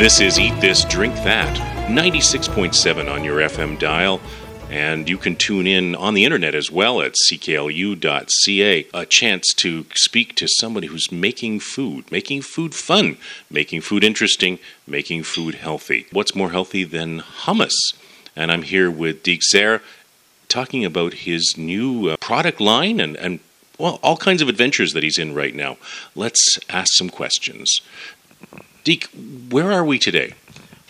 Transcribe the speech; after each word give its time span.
This 0.00 0.18
is 0.18 0.40
Eat 0.40 0.58
This, 0.62 0.86
Drink 0.86 1.14
That, 1.24 1.54
96.7 1.90 3.12
on 3.12 3.22
your 3.22 3.40
FM 3.40 3.78
dial. 3.78 4.22
And 4.70 5.06
you 5.06 5.18
can 5.18 5.36
tune 5.36 5.66
in 5.66 5.94
on 5.94 6.14
the 6.14 6.24
internet 6.24 6.54
as 6.54 6.70
well 6.70 7.02
at 7.02 7.16
cklu.ca. 7.28 8.86
A 8.94 9.04
chance 9.04 9.52
to 9.56 9.84
speak 9.94 10.34
to 10.36 10.48
somebody 10.48 10.86
who's 10.86 11.12
making 11.12 11.60
food, 11.60 12.10
making 12.10 12.40
food 12.40 12.74
fun, 12.74 13.18
making 13.50 13.82
food 13.82 14.02
interesting, 14.02 14.58
making 14.86 15.24
food 15.24 15.56
healthy. 15.56 16.06
What's 16.12 16.34
more 16.34 16.50
healthy 16.50 16.84
than 16.84 17.20
hummus? 17.20 17.92
And 18.34 18.50
I'm 18.50 18.62
here 18.62 18.90
with 18.90 19.22
Deek 19.22 19.42
Zer 19.42 19.82
talking 20.48 20.82
about 20.82 21.12
his 21.12 21.58
new 21.58 22.08
uh, 22.08 22.16
product 22.16 22.58
line 22.58 23.00
and, 23.00 23.16
and, 23.16 23.40
well, 23.76 24.00
all 24.02 24.16
kinds 24.16 24.40
of 24.40 24.48
adventures 24.48 24.94
that 24.94 25.02
he's 25.02 25.18
in 25.18 25.34
right 25.34 25.54
now. 25.54 25.76
Let's 26.14 26.58
ask 26.70 26.88
some 26.94 27.10
questions. 27.10 27.82
Deek, 28.82 29.08
where 29.50 29.70
are 29.70 29.84
we 29.84 29.98
today? 29.98 30.32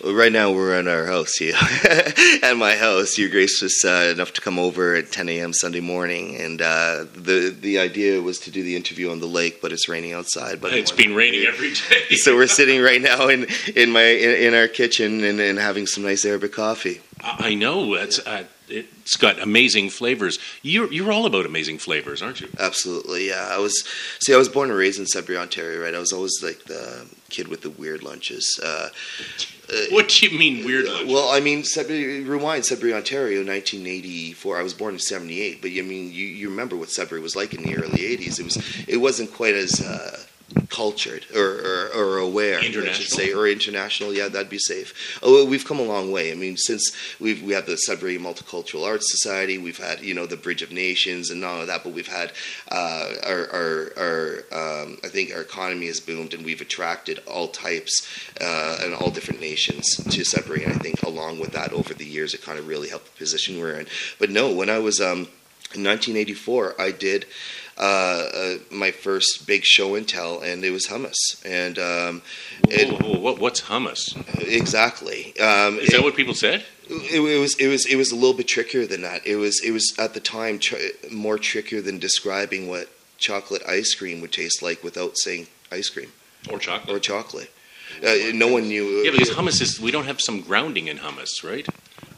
Well, 0.02 0.14
right 0.14 0.32
now 0.32 0.52
we're 0.52 0.78
in 0.78 0.86
our 0.86 1.06
house 1.06 1.34
here, 1.34 1.54
at 2.42 2.56
my 2.56 2.76
house. 2.76 3.18
Your 3.18 3.28
Grace 3.28 3.60
was 3.60 3.84
uh, 3.84 4.12
enough 4.14 4.32
to 4.34 4.40
come 4.40 4.58
over 4.58 4.94
at 4.94 5.10
10 5.10 5.28
a.m. 5.28 5.52
Sunday 5.52 5.80
morning, 5.80 6.36
and 6.36 6.62
uh, 6.62 7.04
the 7.14 7.54
the 7.60 7.78
idea 7.78 8.22
was 8.22 8.38
to 8.40 8.50
do 8.50 8.62
the 8.62 8.76
interview 8.76 9.10
on 9.10 9.20
the 9.20 9.26
lake, 9.26 9.60
but 9.60 9.72
it's 9.72 9.88
raining 9.88 10.12
outside. 10.12 10.60
But 10.60 10.72
it's 10.72 10.92
been 10.92 11.14
raining 11.14 11.46
every 11.46 11.72
day, 11.72 12.16
so 12.16 12.36
we're 12.36 12.46
sitting 12.46 12.80
right 12.80 13.02
now 13.02 13.28
in 13.28 13.46
in 13.74 13.90
my 13.90 14.04
in, 14.04 14.30
in 14.46 14.54
our 14.54 14.68
kitchen 14.68 15.22
and, 15.24 15.40
and, 15.40 15.58
having 15.58 15.86
some 15.86 16.04
nice 16.04 16.24
Arabic 16.24 16.52
coffee. 16.52 17.00
I 17.22 17.54
know 17.54 17.94
it's. 17.94 18.20
Uh, 18.20 18.44
it's 18.70 19.16
got 19.16 19.40
amazing 19.40 19.90
flavors. 19.90 20.38
You're 20.62 20.92
you're 20.92 21.12
all 21.12 21.26
about 21.26 21.46
amazing 21.46 21.78
flavors, 21.78 22.22
aren't 22.22 22.40
you? 22.40 22.48
Absolutely, 22.58 23.28
yeah. 23.28 23.48
I 23.50 23.58
was 23.58 23.84
see, 24.22 24.34
I 24.34 24.36
was 24.36 24.48
born 24.48 24.70
and 24.70 24.78
raised 24.78 24.98
in 24.98 25.06
Sudbury, 25.06 25.38
Ontario, 25.38 25.82
right? 25.82 25.94
I 25.94 25.98
was 25.98 26.12
always 26.12 26.40
like 26.42 26.64
the 26.64 27.06
kid 27.28 27.48
with 27.48 27.62
the 27.62 27.70
weird 27.70 28.02
lunches. 28.02 28.60
Uh, 28.62 28.88
what 29.90 30.08
do 30.08 30.26
you 30.26 30.38
mean 30.38 30.64
weird 30.64 30.86
lunch? 30.86 31.08
Well, 31.08 31.30
I 31.30 31.40
mean, 31.40 31.64
Sudbury, 31.64 32.22
rewind 32.22 32.64
Sudbury, 32.66 32.92
Ontario, 32.92 33.38
1984. 33.38 34.58
I 34.58 34.62
was 34.62 34.74
born 34.74 34.94
in 34.94 35.00
'78, 35.00 35.62
but 35.62 35.70
I 35.70 35.82
mean, 35.82 36.12
you, 36.12 36.26
you 36.26 36.50
remember 36.50 36.76
what 36.76 36.90
Sudbury 36.90 37.20
was 37.20 37.36
like 37.36 37.54
in 37.54 37.62
the 37.62 37.76
early 37.76 37.98
'80s. 37.98 38.38
It 38.38 38.44
was 38.44 38.84
it 38.88 38.96
wasn't 38.98 39.32
quite 39.32 39.54
as 39.54 39.80
uh, 39.80 40.18
cultured 40.68 41.26
or, 41.34 41.40
or, 41.40 41.90
or 41.94 42.18
aware, 42.18 42.64
international, 42.64 42.88
I 42.88 42.92
should 42.92 43.08
say, 43.08 43.32
or 43.32 43.46
international. 43.46 44.12
Yeah, 44.12 44.28
that'd 44.28 44.48
be 44.48 44.58
safe. 44.58 45.18
Oh, 45.22 45.44
we've 45.44 45.64
come 45.64 45.78
a 45.78 45.84
long 45.84 46.10
way. 46.10 46.32
I 46.32 46.34
mean, 46.34 46.56
since 46.56 46.92
we've 47.20 47.42
we 47.42 47.52
have 47.52 47.66
the 47.66 47.76
Sudbury 47.76 48.18
Multicultural 48.18 48.86
Arts 48.86 49.10
Society, 49.10 49.58
we've 49.58 49.78
had 49.78 50.00
you 50.00 50.14
know 50.14 50.26
the 50.26 50.36
Bridge 50.36 50.62
of 50.62 50.72
Nations 50.72 51.30
and 51.30 51.44
all 51.44 51.60
of 51.60 51.66
that, 51.66 51.84
but 51.84 51.92
we've 51.92 52.08
had 52.08 52.32
uh, 52.70 53.12
our 53.24 53.48
our, 53.52 53.92
our 53.96 54.82
um, 54.82 54.98
I 55.04 55.08
think 55.08 55.32
our 55.34 55.42
economy 55.42 55.86
has 55.86 56.00
boomed 56.00 56.34
and 56.34 56.44
we've 56.44 56.60
attracted 56.60 57.20
all 57.26 57.48
types 57.48 58.06
uh, 58.40 58.78
and 58.82 58.94
all 58.94 59.10
different 59.10 59.40
nations 59.40 59.96
to 59.96 60.24
Sudbury. 60.24 60.64
And 60.64 60.72
I 60.72 60.78
think 60.78 61.02
along 61.02 61.40
with 61.40 61.52
that, 61.52 61.72
over 61.72 61.94
the 61.94 62.04
years, 62.04 62.34
it 62.34 62.42
kind 62.42 62.58
of 62.58 62.66
really 62.66 62.88
helped 62.88 63.06
the 63.06 63.18
position 63.18 63.58
we're 63.58 63.78
in. 63.78 63.86
But 64.18 64.30
no, 64.30 64.52
when 64.52 64.70
I 64.70 64.78
was 64.78 65.00
um, 65.00 65.28
in 65.74 65.84
1984, 65.84 66.80
I 66.80 66.90
did 66.90 67.26
uh, 67.80 67.82
uh, 67.82 68.54
my 68.70 68.90
first 68.90 69.46
big 69.46 69.64
show 69.64 69.94
and 69.94 70.06
tell, 70.06 70.40
and 70.40 70.62
it 70.62 70.70
was 70.70 70.88
hummus. 70.88 71.14
And 71.46 71.78
um, 71.78 72.22
it, 72.68 73.02
whoa, 73.02 73.18
whoa, 73.18 73.34
what's 73.36 73.62
hummus? 73.62 74.00
Exactly. 74.38 75.34
Um, 75.40 75.78
Is 75.78 75.88
that 75.90 76.02
what 76.02 76.14
people 76.14 76.34
said? 76.34 76.64
It, 76.90 77.20
it, 77.20 77.40
was 77.40 77.54
it 77.58 77.68
was 77.68 77.86
it 77.86 77.96
was 77.96 78.12
a 78.12 78.16
little 78.16 78.34
bit 78.34 78.48
trickier 78.48 78.86
than 78.86 79.02
that. 79.02 79.26
It 79.26 79.36
was 79.36 79.62
it 79.64 79.70
was 79.70 79.94
at 79.98 80.12
the 80.12 80.20
time 80.20 80.58
tr- 80.58 80.76
more 81.10 81.38
trickier 81.38 81.80
than 81.80 81.98
describing 81.98 82.68
what 82.68 82.88
chocolate 83.16 83.62
ice 83.66 83.94
cream 83.94 84.20
would 84.20 84.32
taste 84.32 84.62
like 84.62 84.84
without 84.84 85.16
saying 85.16 85.46
ice 85.72 85.88
cream 85.88 86.12
or 86.50 86.58
chocolate 86.58 86.94
or 86.94 87.00
chocolate. 87.00 87.50
Uh, 88.04 88.32
no 88.34 88.48
one 88.48 88.68
knew. 88.68 88.84
Yeah, 89.04 89.12
because 89.12 89.30
hummus 89.30 89.62
is 89.62 89.80
we 89.80 89.90
don't 89.90 90.06
have 90.06 90.20
some 90.20 90.42
grounding 90.42 90.88
in 90.88 90.98
hummus, 90.98 91.42
right? 91.42 91.66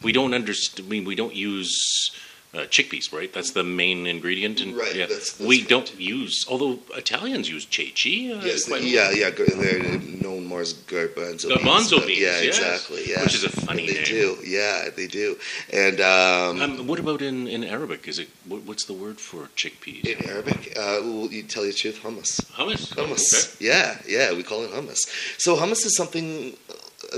We 0.03 0.13
don't 0.13 0.35
understand. 0.35 0.87
I 0.87 0.91
mean, 0.91 1.05
we 1.05 1.15
don't 1.15 1.37
use 1.37 2.11
uh, 2.55 2.59
chickpeas, 2.69 3.13
right? 3.13 3.33
That's 3.33 3.53
the 3.53 3.65
main 3.65 4.07
ingredient. 4.07 4.61
And, 4.61 4.77
right. 4.77 4.95
Yeah. 4.95 5.07
That's, 5.07 5.33
that's 5.33 5.41
we 5.49 5.61
right. 5.61 5.69
don't 5.69 5.99
use, 5.99 6.47
although 6.51 6.81
Italians 6.95 7.49
use 7.49 7.67
ceci. 7.71 8.33
Uh, 8.33 8.45
yes, 8.45 8.69
quite 8.69 8.83
yeah, 8.83 9.11
yeah. 9.11 9.31
They're 9.31 9.99
known 9.99 10.45
more 10.45 10.61
as 10.61 10.75
garbanzo, 10.75 11.51
garbanzo 11.51 11.97
beans. 11.97 12.07
beans. 12.07 12.21
Yeah, 12.21 12.41
yes. 12.41 12.59
exactly. 12.59 13.03
Yeah, 13.11 13.23
which 13.23 13.35
is 13.35 13.45
a 13.45 13.51
funny 13.51 13.87
they 13.87 13.95
name. 13.95 14.05
do. 14.05 14.37
Yeah, 14.45 14.89
they 14.95 15.07
do. 15.07 15.39
And 15.73 16.01
um, 16.01 16.61
um, 16.61 16.87
what 16.87 16.99
about 16.99 17.23
in, 17.23 17.49
in 17.49 17.65
Arabic? 17.65 18.07
Is 18.07 18.19
it 18.19 18.29
what, 18.47 18.63
what's 18.65 18.85
the 18.85 18.95
word 18.95 19.19
for 19.19 19.49
chickpeas? 19.57 20.05
in 20.05 20.29
Arabic, 20.29 20.73
uh, 20.77 21.01
well, 21.03 21.29
you 21.33 21.43
tell 21.43 21.65
you 21.65 21.73
the 21.73 21.79
truth, 21.79 22.01
hummus. 22.03 22.45
Hummus. 22.53 22.95
Hummus. 22.95 23.57
Okay. 23.57 23.67
Yeah, 23.67 23.99
yeah, 24.07 24.37
we 24.37 24.43
call 24.43 24.63
it 24.65 24.71
hummus. 24.71 25.09
So 25.39 25.57
hummus 25.57 25.87
is 25.87 25.97
something 25.97 26.57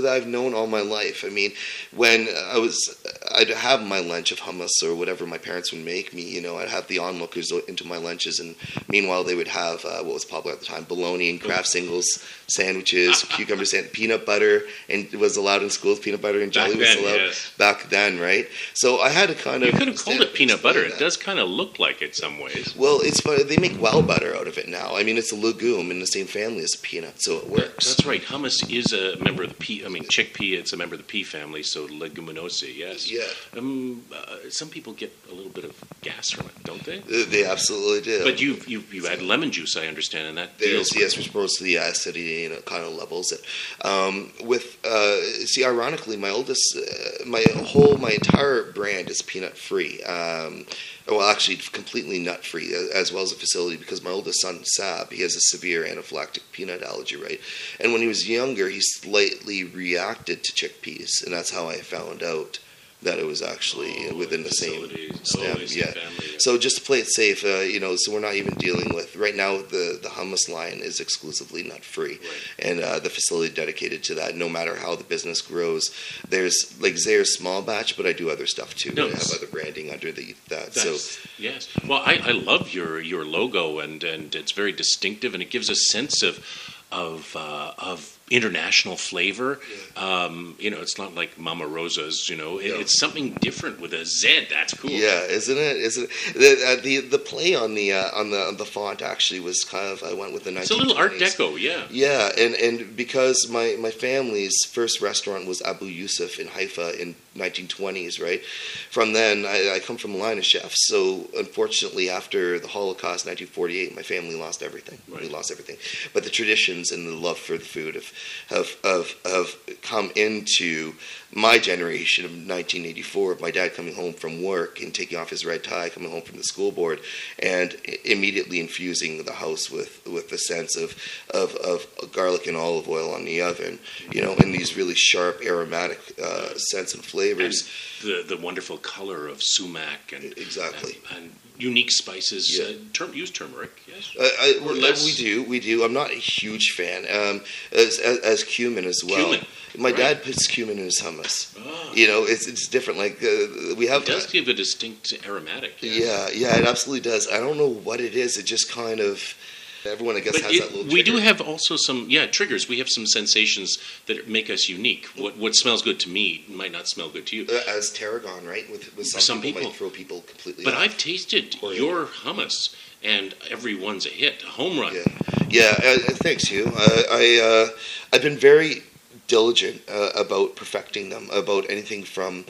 that 0.01 0.11
I've 0.11 0.27
known 0.27 0.53
all 0.53 0.67
my 0.67 0.81
life. 0.81 1.23
I 1.25 1.29
mean, 1.29 1.51
when 1.95 2.27
I 2.51 2.57
was, 2.57 3.03
I'd 3.33 3.49
have 3.49 3.83
my 3.83 3.99
lunch 3.99 4.31
of 4.31 4.39
hummus 4.39 4.83
or 4.83 4.95
whatever 4.95 5.25
my 5.25 5.37
parents 5.37 5.71
would 5.71 5.83
make 5.83 6.13
me. 6.13 6.23
You 6.23 6.41
know, 6.41 6.57
I'd 6.57 6.69
have 6.69 6.87
the 6.87 6.99
onlookers 6.99 7.51
into 7.67 7.85
my 7.85 7.97
lunches, 7.97 8.39
and 8.39 8.55
meanwhile 8.87 9.23
they 9.23 9.35
would 9.35 9.47
have 9.47 9.83
uh, 9.85 10.03
what 10.03 10.13
was 10.13 10.25
popular 10.25 10.55
at 10.55 10.61
the 10.61 10.65
time: 10.65 10.83
bologna 10.83 11.29
and 11.29 11.41
Kraft 11.41 11.67
singles 11.67 12.23
sandwiches, 12.47 13.23
cucumber 13.29 13.65
sand, 13.65 13.91
peanut 13.91 14.25
butter, 14.25 14.63
and 14.89 15.05
it 15.05 15.19
was 15.19 15.37
allowed 15.37 15.63
in 15.63 15.69
schools. 15.69 15.99
Peanut 15.99 16.21
butter 16.21 16.41
and 16.41 16.51
jelly 16.51 16.71
Back 16.71 16.79
was 16.79 16.95
then, 16.95 17.03
allowed 17.03 17.15
yes. 17.15 17.51
back 17.57 17.89
then, 17.89 18.19
right? 18.19 18.47
So 18.73 18.99
I 18.99 19.09
had 19.09 19.29
to 19.29 19.35
kind 19.35 19.63
of 19.63 19.73
You 19.73 19.77
could 19.77 19.87
have 19.87 20.03
called 20.03 20.21
it 20.21 20.33
peanut 20.33 20.61
butter. 20.61 20.81
explain 20.81 20.97
It 20.97 21.03
does 21.03 21.17
kind 21.17 21.39
of 21.39 21.49
look 21.49 21.79
like 21.79 22.01
it 22.01 22.15
some 22.15 22.39
ways. 22.39 22.75
Well, 22.75 22.99
it's. 23.01 23.21
They 23.45 23.57
make 23.57 23.79
well 23.81 24.01
butter 24.01 24.35
out 24.35 24.47
of 24.47 24.57
it 24.57 24.67
now. 24.67 24.95
I 24.95 25.03
mean, 25.03 25.17
it's 25.17 25.31
a 25.31 25.35
legume 25.35 25.91
in 25.91 25.99
the 25.99 26.07
same 26.07 26.27
family 26.27 26.63
as 26.63 26.75
a 26.75 26.77
peanut, 26.79 27.21
so 27.21 27.37
it 27.37 27.49
works. 27.49 27.95
That's 27.95 28.05
right. 28.05 28.21
Hummus 28.21 28.71
is 28.71 28.93
a 28.93 29.17
member 29.23 29.43
of 29.43 29.49
the 29.49 29.55
pea. 29.55 29.83
I 29.85 29.89
mean, 29.89 30.03
chickpea. 30.03 30.57
It's 30.57 30.73
a 30.73 30.77
member 30.77 30.95
of 30.95 30.99
the 31.01 31.05
pea 31.07 31.23
family, 31.23 31.61
so 31.63 31.87
leguminosae. 31.87 32.75
Yes. 32.75 33.09
Yeah, 33.11 33.23
Um, 33.57 34.03
uh, 34.13 34.49
some 34.49 34.69
people 34.69 34.93
get 34.93 35.15
a 35.31 35.33
little 35.33 35.51
bit 35.51 35.63
of 35.63 35.75
gas 36.01 36.31
from 36.31 36.47
it, 36.47 36.63
don't 36.63 36.83
they? 36.83 36.99
they- 36.99 37.45
absolutely 37.45 38.01
do. 38.01 38.23
But 38.23 38.41
you 38.41 38.59
you 38.67 38.83
you 38.91 39.07
add 39.07 39.21
lemon 39.21 39.51
juice, 39.51 39.77
I 39.77 39.87
understand, 39.87 40.27
and 40.27 40.37
that 40.37 40.57
There's 40.57 40.89
deals. 40.89 40.95
yes, 40.95 41.17
which 41.17 41.31
promotes 41.31 41.59
the 41.59 41.75
acidity 41.75 42.45
and 42.45 42.53
it 42.53 42.65
kind 42.65 42.83
of 42.83 42.93
levels 42.93 43.31
it. 43.31 43.41
Um, 43.85 44.31
with 44.43 44.77
uh, 44.85 45.21
see, 45.45 45.63
ironically, 45.63 46.17
my 46.17 46.29
oldest, 46.29 46.75
uh, 46.77 47.25
my 47.25 47.43
whole, 47.65 47.97
my 47.97 48.11
entire 48.11 48.71
brand 48.71 49.09
is 49.09 49.21
peanut 49.21 49.57
free. 49.57 50.01
Um, 50.03 50.65
well, 51.07 51.29
actually, 51.29 51.57
completely 51.57 52.19
nut 52.19 52.43
free, 52.43 52.73
as 52.73 53.11
well 53.11 53.23
as 53.23 53.31
a 53.31 53.35
facility 53.35 53.77
because 53.77 54.03
my 54.03 54.09
oldest 54.09 54.41
son 54.41 54.63
Sab, 54.65 55.11
he 55.11 55.21
has 55.21 55.35
a 55.35 55.41
severe 55.41 55.83
anaphylactic 55.83 56.41
peanut 56.51 56.81
allergy, 56.81 57.15
right? 57.15 57.39
And 57.79 57.91
when 57.91 58.01
he 58.01 58.07
was 58.07 58.27
younger, 58.27 58.69
he 58.69 58.81
slightly 58.81 59.63
reacted 59.63 60.43
to 60.43 60.53
chickpeas, 60.53 61.23
and 61.23 61.31
that's 61.33 61.51
how 61.51 61.69
I 61.69 61.77
found 61.77 62.23
out 62.23 62.59
that 63.03 63.19
it 63.19 63.25
was 63.25 63.41
actually 63.41 63.93
Oh, 64.09 64.15
within 64.15 64.43
the 64.43 64.49
same 64.49 64.89
stem. 65.23 65.41
Oh, 65.41 65.43
yeah. 65.43 65.53
family, 65.53 65.65
yeah. 65.75 65.93
So 66.39 66.57
just 66.57 66.77
to 66.77 66.81
play 66.83 66.99
it 66.99 67.07
safe, 67.07 67.45
uh, 67.45 67.59
you 67.59 67.79
know, 67.79 67.95
so 67.95 68.11
we're 68.11 68.19
not 68.19 68.33
even 68.35 68.53
dealing 68.55 68.93
with 68.95 69.15
right 69.15 69.35
now. 69.35 69.57
The 69.57 69.99
the 70.01 70.09
hummus 70.09 70.49
line 70.49 70.79
is 70.79 70.99
exclusively 70.99 71.63
nut 71.63 71.83
free, 71.85 72.17
Right. 72.17 72.19
and 72.67 72.79
uh, 72.81 72.99
the 72.99 73.09
facility 73.09 73.53
dedicated 73.53 74.03
to 74.05 74.15
that. 74.15 74.35
No 74.35 74.49
matter 74.49 74.75
how 74.75 74.95
the 74.95 75.03
business 75.03 75.41
grows, 75.41 75.91
there's 76.27 76.75
like 76.81 76.97
Zare's 76.97 77.35
small 77.35 77.61
batch, 77.61 77.95
but 77.95 78.05
I 78.05 78.13
do 78.13 78.29
other 78.29 78.47
stuff 78.47 78.75
too. 78.75 78.91
No, 78.93 79.07
I 79.07 79.11
have 79.11 79.31
other 79.33 79.47
branding 79.47 79.91
under 79.91 80.11
the 80.11 80.35
that. 80.49 80.73
That's, 80.73 81.01
so 81.11 81.21
yes. 81.37 81.69
Well, 81.87 82.01
I, 82.05 82.15
I 82.23 82.31
love 82.31 82.73
your 82.73 82.99
your 83.01 83.23
logo, 83.23 83.79
and 83.79 84.03
and 84.03 84.33
it's 84.35 84.51
very 84.51 84.71
distinctive, 84.71 85.33
and 85.33 85.43
it 85.43 85.49
gives 85.51 85.69
a 85.69 85.75
sense 85.75 86.21
of 86.23 86.43
of 86.91 87.35
uh, 87.35 87.73
of 87.77 88.17
international 88.31 88.97
flavor. 88.97 89.59
Um, 89.95 90.55
you 90.59 90.71
know, 90.71 90.81
it's 90.81 90.97
not 90.97 91.13
like 91.13 91.37
Mama 91.37 91.67
Rosa's. 91.67 92.27
You 92.29 92.35
know, 92.37 92.57
it, 92.57 92.69
No. 92.71 92.79
it's 92.79 92.99
something 92.99 93.33
different 93.39 93.79
with 93.79 93.93
a 93.93 94.05
Z. 94.05 94.47
That's 94.49 94.73
cool. 94.73 94.89
Yeah, 94.89 95.21
isn't 95.25 95.57
it? 95.57 95.77
Isn't 95.77 96.09
it? 96.09 96.33
The, 96.33 96.67
uh, 96.67 96.81
the 96.81 96.99
the 97.01 97.19
play 97.19 97.55
on 97.55 97.75
the 97.75 97.93
uh, 97.93 98.09
on 98.19 98.31
the 98.31 98.39
on 98.47 98.57
the 98.57 98.65
font 98.65 99.01
actually 99.01 99.39
was 99.39 99.63
kind 99.63 99.91
of 99.91 100.03
I 100.03 100.13
went 100.13 100.33
with 100.33 100.43
the 100.43 100.51
1920s. 100.51 100.61
It's 100.61 100.71
a 100.71 100.75
little 100.75 100.97
Art 100.97 101.13
Deco. 101.13 101.59
Yeah. 101.59 101.83
Yeah, 101.91 102.29
and, 102.37 102.55
and 102.55 102.95
because 102.95 103.47
my, 103.49 103.75
my 103.79 103.91
family's 103.91 104.55
first 104.69 105.01
restaurant 105.01 105.47
was 105.47 105.61
Abu 105.61 105.85
Yusuf 105.85 106.39
in 106.39 106.47
Haifa 106.47 106.99
in 107.01 107.15
1920s, 107.37 108.21
right? 108.21 108.43
From 108.91 109.13
then, 109.13 109.45
I, 109.45 109.75
I 109.75 109.79
come 109.79 109.97
from 109.97 110.13
a 110.15 110.17
line 110.17 110.37
of 110.37 110.45
chefs. 110.45 110.87
So 110.87 111.29
unfortunately, 111.37 112.09
after 112.09 112.59
the 112.59 112.67
Holocaust, 112.67 113.25
1948, 113.25 113.95
my 113.95 114.01
family 114.01 114.35
lost 114.35 114.63
everything. 114.63 114.97
We 115.09 115.29
lost 115.29 115.51
everything. 115.51 115.77
But 116.13 116.23
the 116.23 116.29
traditions 116.29 116.91
and 116.91 117.07
the 117.07 117.13
love 117.15 117.37
for 117.37 117.57
the 117.57 117.63
food 117.65 117.95
have 117.95 118.11
have 118.49 118.75
have, 118.83 119.13
have 119.25 119.55
come 119.81 120.11
into 120.15 120.93
my 121.33 121.57
generation 121.57 122.23
of 122.23 122.31
1984 122.31 123.33
of 123.33 123.41
my 123.41 123.51
dad 123.51 123.73
coming 123.73 123.93
home 123.93 124.13
from 124.13 124.41
work 124.41 124.81
and 124.81 124.93
taking 124.93 125.17
off 125.17 125.29
his 125.29 125.45
red 125.45 125.63
tie, 125.63 125.89
coming 125.89 126.09
home 126.09 126.21
from 126.21 126.37
the 126.37 126.43
school 126.43 126.71
board, 126.71 126.99
and 127.39 127.75
immediately 128.05 128.59
infusing 128.59 129.23
the 129.23 129.33
house 129.33 129.69
with 129.69 130.05
with 130.07 130.29
the 130.29 130.37
sense 130.37 130.75
of 130.77 130.95
of, 131.33 131.55
of 131.55 131.85
garlic 132.13 132.47
and 132.47 132.55
olive 132.55 132.87
oil 132.87 133.13
on 133.13 133.25
the 133.25 133.41
oven, 133.41 133.79
you 134.11 134.21
know, 134.21 134.33
and 134.35 134.53
these 134.53 134.77
really 134.77 134.95
sharp 134.95 135.41
aromatic 135.43 135.99
uh, 136.23 136.49
scents 136.55 136.93
and 136.93 137.01
And 137.03 137.09
flavors. 137.11 137.69
the 138.01 138.23
the 138.27 138.37
wonderful 138.37 138.77
color 138.77 139.27
of 139.27 139.41
sumac 139.43 140.13
and 140.13 140.25
Exactly. 140.37 140.97
and, 141.15 141.23
and 141.23 141.31
unique 141.57 141.91
spices. 141.91 142.57
Yeah. 142.57 142.65
Uh, 142.65 142.77
term, 142.93 143.13
use 143.13 143.31
turmeric. 143.31 143.71
Yes. 143.87 144.15
I, 144.19 144.57
I, 144.61 144.65
Or 144.65 144.73
less. 144.73 145.05
we 145.05 145.13
do, 145.13 145.43
we 145.43 145.59
do. 145.59 145.83
I'm 145.83 145.93
not 145.93 146.11
a 146.11 146.15
huge 146.15 146.71
fan. 146.71 147.03
Um, 147.03 147.41
as, 147.71 147.99
as, 147.99 148.19
as 148.19 148.43
cumin 148.43 148.85
as 148.85 149.03
well. 149.05 149.25
Cumin, 149.29 149.45
My 149.77 149.89
right. 149.89 149.97
dad 149.97 150.23
puts 150.23 150.47
cumin 150.47 150.77
in 150.77 150.85
his 150.85 151.01
hummus. 151.01 151.57
Ah. 151.59 151.91
You 151.93 152.07
know, 152.07 152.23
it's 152.23 152.47
it's 152.47 152.67
different. 152.67 152.99
Like 152.99 153.21
uh, 153.23 153.75
we 153.75 153.87
have. 153.87 154.03
It 154.03 154.07
does 154.07 154.27
give 154.27 154.47
a 154.47 154.53
distinct 154.53 155.13
aromatic. 155.27 155.73
yeah, 155.81 156.29
yeah, 156.33 156.57
it 156.57 156.65
absolutely 156.65 157.09
does. 157.09 157.27
I 157.31 157.37
don't 157.39 157.57
know 157.57 157.67
what 157.69 157.99
it 157.99 158.15
is. 158.15 158.37
It 158.37 158.45
just 158.45 158.71
kind 158.71 158.99
of. 158.99 159.35
Everyone, 159.85 160.15
I 160.15 160.19
guess, 160.19 160.33
But 160.33 160.41
has 160.43 160.55
it- 160.55 160.59
that 160.61 160.75
little. 160.75 160.93
we 160.93 161.03
do 161.03 161.17
have 161.17 161.41
also 161.41 161.75
some 161.77 162.07
yeah 162.09 162.25
triggers. 162.25 162.67
We 162.67 162.79
have 162.79 162.89
some 162.89 163.05
sensations 163.05 163.77
that 164.07 164.27
make 164.27 164.49
us 164.49 164.67
unique. 164.67 165.05
What 165.15 165.37
what 165.37 165.55
smells 165.55 165.81
good 165.81 165.99
to 166.01 166.09
me 166.09 166.43
might 166.47 166.71
not 166.71 166.87
smell 166.87 167.09
good 167.09 167.25
to 167.27 167.35
you. 167.35 167.47
Uh, 167.49 167.61
as 167.67 167.91
tarragon, 167.91 168.45
right? 168.47 168.69
With, 168.71 168.95
with 168.97 169.07
some, 169.07 169.21
Some 169.21 169.41
people, 169.41 169.59
people. 169.61 169.69
might 169.71 169.77
throw 169.77 169.89
people 169.89 170.21
completely. 170.21 170.63
But 170.63 170.73
off. 170.73 170.79
I've 170.81 170.97
tasted 170.97 171.55
Or- 171.61 171.73
your 171.73 172.05
hummus, 172.05 172.73
and 173.03 173.35
everyone's 173.49 174.05
a 174.05 174.09
hit, 174.09 174.43
a 174.43 174.47
home 174.47 174.79
run. 174.79 174.95
Yeah, 174.95 175.03
yeah. 175.49 175.75
Uh, 175.83 175.93
uh, 175.93 175.97
thanks, 176.15 176.45
Hugh. 176.47 176.71
Uh, 176.75 177.01
I 177.11 177.69
uh, 177.71 177.77
I've 178.13 178.21
been 178.23 178.37
very 178.37 178.83
diligent 179.27 179.81
uh, 179.89 180.09
about 180.15 180.55
perfecting 180.55 181.09
them. 181.09 181.29
About 181.31 181.69
anything 181.69 182.03
from 182.03 182.45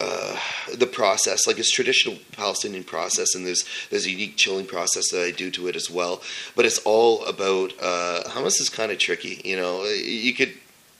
uh, 0.00 0.36
the 0.76 0.86
process, 0.86 1.46
like 1.46 1.58
it's 1.58 1.70
traditional 1.72 2.18
Palestinian 2.32 2.84
process, 2.84 3.34
and 3.34 3.46
there's 3.46 3.64
there's 3.90 4.06
a 4.06 4.10
unique 4.10 4.36
chilling 4.36 4.66
process 4.66 5.10
that 5.10 5.22
I 5.24 5.30
do 5.30 5.50
to 5.52 5.68
it 5.68 5.76
as 5.76 5.90
well. 5.90 6.22
But 6.56 6.64
it's 6.64 6.78
all 6.80 7.24
about 7.26 7.72
uh, 7.80 8.22
hummus 8.26 8.60
is 8.60 8.68
kind 8.68 8.92
of 8.92 8.98
tricky. 8.98 9.40
You 9.44 9.56
know, 9.56 9.84
you 9.84 10.32
could 10.32 10.52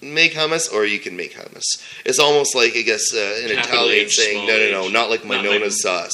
make 0.03 0.33
hummus 0.33 0.73
or 0.73 0.85
you 0.87 0.99
can 0.99 1.15
make 1.17 1.35
hummus. 1.35 1.65
It's 2.05 2.19
almost 2.19 2.55
like 2.55 2.75
I 2.77 2.83
guess 2.83 3.03
uh, 3.15 3.19
an 3.19 3.57
Capital 3.57 3.75
Italian 3.89 4.07
H, 4.07 4.17
saying, 4.17 4.47
no, 4.47 4.57
no, 4.59 4.71
no, 4.71 4.85
h. 4.87 4.93
not 4.93 5.11
like 5.11 5.25
my 5.25 5.37
Not 5.37 5.45
like- 5.45 5.61
Nona 5.61 5.71
sauce 5.71 6.13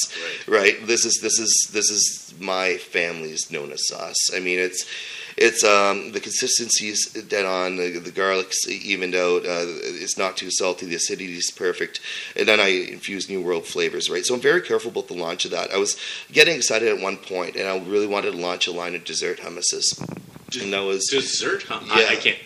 Right. 0.49 0.58
right 0.58 0.87
this 0.87 1.05
is 1.05 1.20
this 1.23 1.38
is 1.38 1.70
this 1.73 1.88
is 1.90 2.34
my 2.40 2.76
family's 2.78 3.50
nona 3.50 3.76
sauce 3.78 4.31
i 4.34 4.40
mean 4.40 4.58
it's 4.58 4.84
it's 5.37 5.62
um 5.65 6.12
the 6.12 6.21
consistency 6.21 6.88
is 6.88 7.06
dead 7.29 7.44
on 7.44 7.77
the, 7.77 7.99
the 7.99 8.11
garlic's 8.11 8.69
evened 8.69 9.15
out 9.15 9.44
uh, 9.44 9.65
it's 9.67 10.17
not 10.17 10.37
too 10.37 10.50
salty 10.50 10.87
the 10.87 10.94
acidity 10.94 11.37
is 11.37 11.50
perfect 11.50 12.00
and 12.37 12.49
then 12.49 12.61
i 12.61 12.69
infuse 12.69 13.29
new 13.29 13.43
world 13.43 13.67
flavors 13.67 14.09
right 14.09 14.25
so 14.25 14.35
i'm 14.35 14.41
very 14.41 14.61
careful 14.61 14.91
about 14.91 15.09
the 15.09 15.15
launch 15.15 15.44
of 15.44 15.50
that 15.50 15.71
i 15.73 15.77
was 15.77 15.97
getting 16.33 16.56
excited 16.56 16.88
at 16.88 17.03
one 17.03 17.17
point 17.17 17.56
and 17.56 17.69
i 17.69 17.79
really 17.87 18.06
wanted 18.06 18.31
to 18.31 18.37
launch 18.37 18.67
a 18.67 18.73
line 18.73 18.94
of 18.94 19.05
dessert 19.05 19.38
hummuses 19.38 19.99
and 20.61 20.73
that 20.73 20.81
was 20.81 21.09
Dessert 21.11 21.62
hummus. 21.62 21.88
Yeah. 21.88 22.06
I, 22.09 22.12
I 22.12 22.17
can't. 22.17 22.38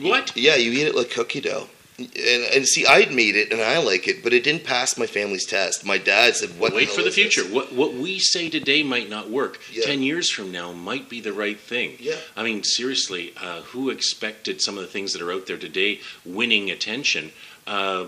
What? 0.00 0.36
yeah 0.36 0.56
you 0.56 0.72
eat 0.72 0.88
it 0.88 0.94
like 0.94 1.10
cookie 1.10 1.40
dough 1.40 1.68
and, 1.98 2.08
and 2.54 2.66
see, 2.66 2.84
I'd 2.86 3.12
made 3.12 3.36
it 3.36 3.52
and 3.52 3.60
I 3.60 3.78
like 3.78 4.06
it, 4.06 4.22
but 4.22 4.32
it 4.32 4.44
didn't 4.44 4.64
pass 4.64 4.98
my 4.98 5.06
family's 5.06 5.46
test. 5.46 5.84
My 5.84 5.98
dad 5.98 6.36
said, 6.36 6.58
"What? 6.58 6.74
Wait 6.74 6.86
hell 6.88 6.96
for 6.96 7.02
the 7.02 7.08
is 7.08 7.16
this?" 7.16 7.32
future. 7.34 7.54
What 7.54 7.72
what 7.72 7.94
we 7.94 8.18
say 8.18 8.50
today 8.50 8.82
might 8.82 9.08
not 9.08 9.30
work. 9.30 9.60
Yeah. 9.72 9.84
Ten 9.84 10.02
years 10.02 10.30
from 10.30 10.52
now 10.52 10.72
might 10.72 11.08
be 11.08 11.20
the 11.20 11.32
right 11.32 11.58
thing. 11.58 11.96
Yeah. 11.98 12.16
I 12.36 12.42
mean, 12.42 12.62
seriously, 12.64 13.32
uh, 13.40 13.62
who 13.62 13.90
expected 13.90 14.60
some 14.60 14.76
of 14.76 14.82
the 14.82 14.88
things 14.88 15.12
that 15.14 15.22
are 15.22 15.32
out 15.32 15.46
there 15.46 15.56
today 15.56 16.00
winning 16.24 16.70
attention? 16.70 17.32
Uh, 17.66 18.06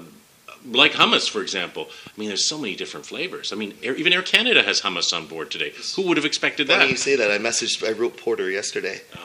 like 0.65 0.93
hummus, 0.93 1.29
for 1.31 1.41
example. 1.41 1.89
I 2.07 2.11
mean, 2.19 2.29
there's 2.29 2.49
so 2.49 2.59
many 2.59 2.75
different 2.75 3.07
flavors. 3.07 3.53
I 3.53 3.57
mean, 3.57 3.75
Air, 3.83 3.95
even 3.95 4.13
Air 4.13 4.23
Canada 4.23 4.63
has 4.63 4.81
hummus 4.83 5.13
on 5.17 5.27
board 5.27 5.51
today. 5.51 5.73
Who 5.97 6.03
would 6.09 6.17
have 6.17 6.27
expected 6.27 6.67
Funny 6.69 6.85
that? 6.85 6.91
you 6.91 6.97
say 6.97 7.17
that. 7.17 7.31
I 7.31 7.39
messaged, 7.39 7.87
I 7.87 7.93
wrote 7.93 8.17
Porter 8.17 8.51
yesterday. 8.51 9.01
Oh, 9.17 9.21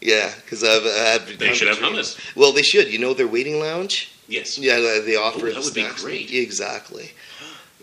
Yeah, 0.00 0.32
because 0.44 0.62
I've, 0.62 0.84
I've 0.86 1.38
they 1.38 1.54
should 1.54 1.68
have 1.68 1.78
hummus. 1.78 2.18
Well, 2.36 2.52
they 2.52 2.62
should. 2.62 2.92
You 2.92 2.98
know 2.98 3.14
their 3.14 3.26
waiting 3.28 3.58
lounge. 3.60 4.12
Yes. 4.28 4.58
Yeah, 4.58 4.76
they- 5.04 5.16
offer. 5.16 5.50
That 5.50 5.64
would 5.64 5.74
be 5.74 5.86
great. 5.96 6.30
Exactly. 6.32 7.10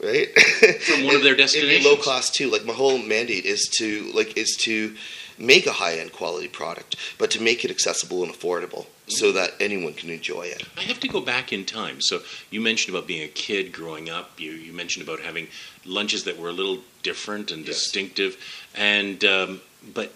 Right. 0.02 0.28
From 0.82 1.06
one 1.06 1.16
of 1.16 1.24
their 1.24 1.36
destinations. 1.44 1.86
low 1.86 1.98
cost 1.98 2.36
too. 2.36 2.50
Like 2.52 2.66
my 2.66 2.74
whole 2.74 2.98
mandate 2.98 3.46
is 3.46 3.68
to 3.80 4.12
like 4.14 4.38
is 4.38 4.56
to 4.62 4.96
make 5.38 5.66
a 5.68 5.72
high 5.74 5.98
end 6.00 6.14
quality 6.14 6.48
product, 6.48 6.96
but 7.18 7.32
to 7.32 7.42
make 7.42 7.66
it 7.66 7.72
accessible 7.72 8.24
and 8.24 8.32
affordable 8.34 8.86
so 9.08 9.32
that 9.34 9.52
anyone 9.60 9.94
can 9.94 10.10
enjoy 10.10 10.44
it. 10.44 10.64
I 10.78 10.82
have 10.82 11.00
to 11.02 11.08
go 11.08 11.20
back 11.22 11.52
in 11.54 11.66
time. 11.66 11.98
So 12.02 12.22
you 12.50 12.62
mentioned 12.62 12.96
about 12.96 13.08
being 13.08 13.24
a 13.24 13.28
kid 13.28 13.72
growing 13.74 14.10
up. 14.10 14.40
You 14.40 14.52
you 14.52 14.72
mentioned 14.74 15.06
about 15.08 15.20
having 15.22 15.48
lunches 15.86 16.24
that 16.26 16.38
were 16.38 16.50
a 16.50 16.54
little 16.54 16.80
different 17.04 17.52
and 17.52 17.66
Yes. 17.66 17.76
distinctive. 17.80 18.38
And 18.76 19.24
um, 19.26 19.62
but 19.94 20.12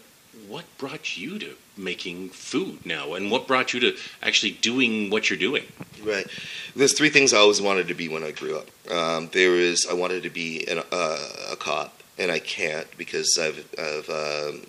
what 0.47 0.65
brought 0.77 1.17
you 1.17 1.39
to 1.39 1.55
making 1.79 2.29
food 2.29 2.85
now, 2.85 3.13
and 3.13 3.31
what 3.31 3.47
brought 3.47 3.73
you 3.73 3.79
to 3.79 3.95
actually 4.21 4.51
doing 4.51 5.09
what 5.09 5.29
you're 5.29 5.39
doing? 5.39 5.63
Right. 6.03 6.27
There's 6.75 6.97
three 6.97 7.09
things 7.09 7.33
I 7.33 7.37
always 7.37 7.61
wanted 7.61 7.87
to 7.87 7.93
be 7.93 8.07
when 8.07 8.23
I 8.23 8.31
grew 8.31 8.57
up. 8.57 8.67
Um, 8.91 9.29
there 9.33 9.55
is 9.55 9.87
I 9.89 9.93
wanted 9.93 10.23
to 10.23 10.29
be 10.29 10.65
an, 10.67 10.79
uh, 10.91 11.29
a 11.51 11.55
cop, 11.55 11.98
and 12.19 12.31
I 12.31 12.39
can't 12.39 12.85
because 12.97 13.39
I've, 13.41 13.65
I've 13.79 14.09
um, 14.09 14.61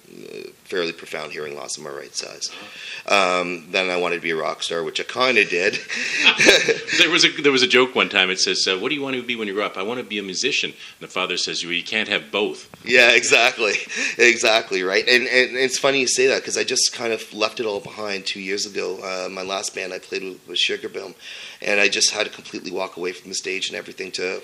fairly 0.64 0.92
profound 0.92 1.32
hearing 1.32 1.56
loss 1.56 1.76
in 1.76 1.82
my 1.84 1.90
right 1.90 2.14
side. 2.14 2.46
Um, 3.08 3.66
then 3.72 3.90
I 3.90 3.96
wanted 3.96 4.16
to 4.16 4.20
be 4.22 4.30
a 4.30 4.36
rock 4.36 4.62
star, 4.62 4.84
which 4.84 5.00
I 5.00 5.04
kind 5.04 5.36
of 5.36 5.48
did. 5.48 5.78
There 6.98 7.10
was 7.10 7.24
a 7.24 7.30
there 7.42 7.52
was 7.52 7.62
a 7.62 7.66
joke 7.66 7.94
one 7.94 8.08
time. 8.10 8.30
It 8.30 8.40
says, 8.40 8.66
uh, 8.68 8.76
"What 8.76 8.90
do 8.90 8.94
you 8.94 9.00
want 9.00 9.16
to 9.16 9.22
be 9.22 9.34
when 9.34 9.48
you 9.48 9.54
grow 9.54 9.64
up?" 9.64 9.78
I 9.78 9.82
want 9.82 10.00
to 10.00 10.04
be 10.04 10.18
a 10.18 10.22
musician. 10.22 10.70
And 10.70 11.08
the 11.08 11.12
father 11.12 11.36
says, 11.36 11.62
"You 11.62 11.70
you 11.70 11.82
can't 11.82 12.08
have 12.08 12.30
both." 12.30 12.68
yeah, 12.84 13.12
exactly, 13.12 13.74
exactly 14.18 14.82
right. 14.82 15.06
And, 15.08 15.26
and 15.26 15.56
it's 15.56 15.78
funny 15.78 16.00
you 16.00 16.06
say 16.06 16.26
that 16.26 16.40
because 16.40 16.58
I 16.58 16.64
just 16.64 16.92
kind 16.92 17.12
of 17.12 17.32
left 17.32 17.58
it 17.58 17.66
all 17.66 17.80
behind 17.80 18.26
two 18.26 18.40
years 18.40 18.66
ago. 18.66 18.98
Uh, 19.02 19.28
my 19.30 19.42
last 19.42 19.74
band 19.74 19.92
I 19.92 19.98
played 19.98 20.22
with 20.22 20.46
was 20.46 20.58
Sugar 20.58 20.88
Boom, 20.88 21.14
and 21.62 21.80
I 21.80 21.88
just 21.88 22.10
had 22.10 22.26
to 22.26 22.32
completely 22.32 22.70
walk 22.70 22.96
away 22.96 23.12
from 23.12 23.30
the 23.30 23.34
stage 23.34 23.68
and 23.68 23.76
everything 23.76 24.12
to 24.12 24.42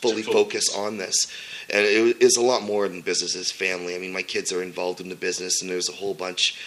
fully 0.00 0.22
focus. 0.22 0.74
on 0.74 0.98
this. 0.98 1.26
And 1.70 1.84
it 1.84 2.22
is 2.22 2.36
a 2.36 2.42
lot 2.42 2.62
more 2.62 2.88
than 2.88 3.02
business. 3.02 3.34
It's 3.36 3.52
family. 3.52 3.94
I 3.94 3.98
mean, 3.98 4.12
my 4.12 4.22
kids 4.22 4.52
are 4.52 4.62
involved 4.62 5.00
in 5.00 5.08
the 5.08 5.14
business, 5.16 5.60
and 5.60 5.70
there's 5.70 5.88
a 5.88 5.92
whole 5.92 6.14
bunch. 6.14 6.58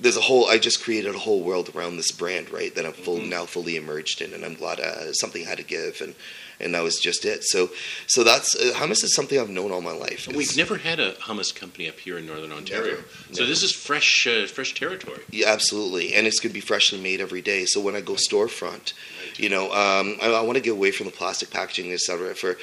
There's 0.00 0.16
a 0.16 0.20
whole. 0.22 0.48
I 0.48 0.58
just 0.58 0.82
created 0.82 1.14
a 1.14 1.18
whole 1.18 1.42
world 1.42 1.70
around 1.76 1.96
this 1.96 2.10
brand, 2.10 2.50
right? 2.50 2.74
That 2.74 2.84
I'm 2.86 2.92
full, 2.92 3.18
Mhm. 3.18 3.28
now 3.28 3.46
fully 3.46 3.76
immersed 3.76 4.20
in, 4.20 4.32
and 4.34 4.44
I'm 4.44 4.54
glad 4.54 4.80
uh, 4.80 5.12
something 5.12 5.44
had 5.44 5.58
to 5.58 5.64
give, 5.64 6.00
and 6.00 6.14
and 6.58 6.74
that 6.74 6.82
was 6.82 6.98
just 7.00 7.24
it. 7.24 7.42
So, 7.44 7.70
so 8.06 8.22
that's 8.24 8.54
uh, 8.56 8.72
hummus 8.76 9.02
is 9.04 9.14
something 9.14 9.38
I've 9.38 9.48
known 9.50 9.70
all 9.72 9.80
my 9.80 9.92
life. 9.92 10.28
We've 10.28 10.56
never 10.56 10.76
had 10.78 10.98
a 11.00 11.12
hummus 11.14 11.52
company 11.54 11.88
up 11.88 11.98
here 12.00 12.18
in 12.18 12.26
Northern 12.26 12.52
Ontario, 12.52 12.94
Never, 12.96 13.04
so 13.32 13.40
never. 13.42 13.46
this 13.46 13.62
is 13.62 13.72
fresh 13.72 14.26
uh, 14.26 14.46
fresh 14.46 14.74
territory. 14.74 15.20
Yeah, 15.30 15.48
absolutely, 15.50 16.14
and 16.14 16.26
it's 16.26 16.40
going 16.40 16.50
to 16.50 16.54
be 16.54 16.60
freshly 16.60 17.00
made 17.00 17.20
every 17.20 17.42
day. 17.42 17.64
So 17.66 17.80
when 17.80 17.94
I 17.94 18.00
go 18.00 18.14
storefront, 18.14 18.92
you 19.36 19.48
know, 19.50 19.66
um, 19.72 20.16
I, 20.20 20.26
I 20.32 20.40
want 20.40 20.56
to 20.56 20.62
get 20.62 20.70
away 20.72 20.90
from 20.90 21.06
the 21.06 21.12
plastic 21.12 21.50
packaging, 21.50 21.92
et 21.92 22.00
cetera. 22.00 22.34
For 22.34 22.58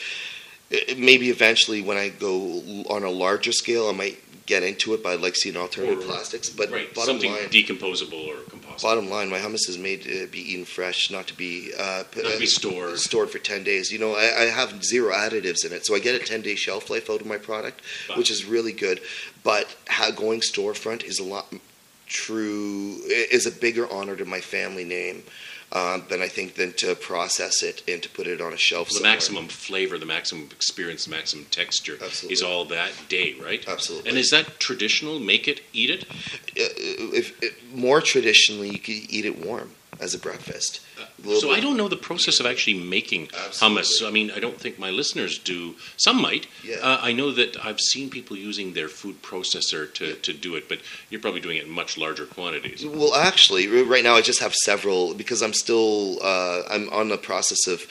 maybe 0.98 1.30
eventually, 1.30 1.82
when 1.82 1.98
I 1.98 2.10
go 2.10 2.62
on 2.90 3.04
a 3.04 3.10
larger 3.10 3.52
scale, 3.52 3.88
I 3.90 3.92
might 3.94 4.18
get 4.46 4.64
into 4.64 4.94
it. 4.94 5.04
But 5.04 5.14
I'd 5.14 5.22
like 5.22 5.34
to 5.34 5.40
see 5.40 5.50
an 5.50 5.58
alternative 5.58 6.00
Or- 6.00 6.02
plastics. 6.08 6.50
But 6.50 6.72
right, 6.72 6.94
bottom 6.94 7.16
something 7.16 7.32
line, 7.32 7.50
decomposable 7.50 8.28
or 8.28 8.36
composable. 8.50 8.82
bottom 8.82 9.10
line, 9.10 9.30
my 9.30 9.40
hummus 9.40 9.68
is 9.70 9.78
made 9.78 10.04
to 10.04 10.28
be 10.28 10.40
eaten 10.54 10.66
fresh, 10.66 11.10
not 11.12 11.28
to 11.28 11.34
be 11.36 11.72
uh, 11.78 12.04
Not 12.16 12.32
to 12.32 12.38
be 12.40 12.46
uh, 12.46 12.48
stored. 12.48 13.00
stored 13.00 13.30
for 13.30 13.40
ten 13.40 13.64
days. 13.64 13.92
You 13.92 14.00
know, 14.00 14.14
I, 14.16 14.44
I 14.44 14.46
have 14.46 14.84
zero 14.84 15.14
additives 15.14 15.66
in 15.66 15.74
it, 15.74 15.86
so 15.86 15.96
I 15.96 16.00
get 16.00 16.16
a 16.20 16.24
ten 16.26 16.42
day 16.42 16.56
shelf 16.56 16.90
life 16.90 17.10
out 17.10 17.22
of 17.22 17.28
my 17.28 17.38
product, 17.38 17.82
But- 18.08 18.18
which 18.18 18.32
is 18.32 18.46
really 18.46 18.74
good. 18.74 19.02
But 19.44 19.76
how, 19.88 20.12
going 20.12 20.42
storefront 20.42 21.04
is 21.04 21.20
a 21.20 21.24
lot 21.24 21.54
true 22.08 22.96
is 23.06 23.46
a 23.46 23.52
bigger 23.52 23.88
honor 23.92 24.16
to 24.16 24.26
my 24.26 24.40
family 24.42 24.84
name 24.84 25.22
um, 25.72 26.04
than 26.10 26.22
I 26.22 26.28
think 26.28 26.56
than 26.56 26.74
to 26.78 26.96
process 26.96 27.62
it 27.64 27.84
and 27.88 28.02
to 28.02 28.10
put 28.10 28.28
it 28.28 28.42
on 28.42 28.54
a 28.54 28.58
shelf. 28.58 28.88
the 28.90 28.96
somewhere. 28.96 29.12
maximum 29.14 29.48
flavor, 29.48 29.98
the 29.98 30.06
maximum 30.06 30.50
experience, 30.52 31.06
the 31.06 31.12
maximum 31.12 31.46
texture 31.46 31.98
Absolutely. 32.02 32.34
is 32.34 32.42
all 32.42 32.66
that 32.66 32.92
day, 33.08 33.36
right? 33.42 33.64
Absolutely. 33.68 34.10
And 34.10 34.18
is 34.18 34.30
that 34.32 34.60
traditional? 34.60 35.20
Make 35.20 35.48
it, 35.48 35.62
eat 35.74 35.90
it. 35.90 36.06
Uh, 36.10 36.16
if, 36.56 37.42
if 37.44 37.74
more 37.74 38.02
traditionally, 38.02 38.70
you 38.70 38.80
could 38.80 38.96
eat 39.10 39.26
it 39.26 39.46
warm 39.46 39.72
as 40.00 40.14
a 40.14 40.20
breakfast. 40.20 40.82
So 41.24 41.50
bit- 41.50 41.58
I 41.58 41.60
don't 41.60 41.76
know 41.78 41.88
the 41.88 41.98
process 41.98 42.40
of 42.40 42.46
actually 42.46 42.80
making 42.80 43.30
Absolutely. 43.46 43.82
hummus. 43.82 44.08
I 44.08 44.12
mean, 44.12 44.32
I 44.32 44.40
don't 44.40 44.58
think 44.60 44.80
my 44.80 44.90
listeners 44.90 45.38
do. 45.38 45.76
Some 45.98 46.22
might. 46.22 46.48
Yeah. 46.64 46.78
Uh, 46.78 47.00
I 47.02 47.12
know 47.12 47.32
that 47.32 47.64
I've 47.66 47.80
seen 47.80 48.10
people 48.10 48.38
using 48.38 48.74
their 48.74 48.88
food 48.88 49.22
processor 49.22 49.92
to, 49.96 50.16
to 50.16 50.34
do 50.34 50.56
it, 50.56 50.70
but 50.70 50.80
you're 51.10 51.22
probably 51.22 51.42
doing 51.42 51.58
it 51.58 51.66
in 51.66 51.70
much 51.72 51.98
larger 51.98 52.26
quantities. 52.26 52.86
Well, 52.86 53.16
actually, 53.16 53.68
right 53.68 54.04
now 54.04 54.16
I 54.16 54.22
just 54.22 54.40
have 54.40 54.54
several 54.56 55.14
because 55.14 55.42
I'm 55.42 55.54
still 55.54 56.20
uh, 56.24 56.64
I'm 56.70 56.90
on 56.90 57.10
the 57.10 57.18
process 57.18 57.68
of 57.68 57.86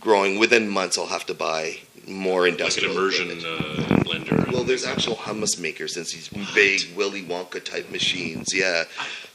growing. 0.00 0.38
Within 0.38 0.68
months, 0.68 0.98
I'll 0.98 1.06
have 1.06 1.26
to 1.26 1.34
buy 1.34 1.78
more 2.08 2.42
Like 2.42 2.48
an 2.54 2.58
industrial 2.60 2.92
immersion 2.96 3.30
uh, 3.30 4.02
blender. 4.04 4.52
Well, 4.52 4.64
there's 4.64 4.84
actual 4.86 5.16
hummus 5.16 5.58
makers. 5.60 5.94
There's 5.94 6.12
these 6.12 6.28
big 6.54 6.80
Willy 6.96 7.22
Wonka 7.22 7.62
type 7.62 7.90
machines. 7.90 8.48
Yeah. 8.54 8.84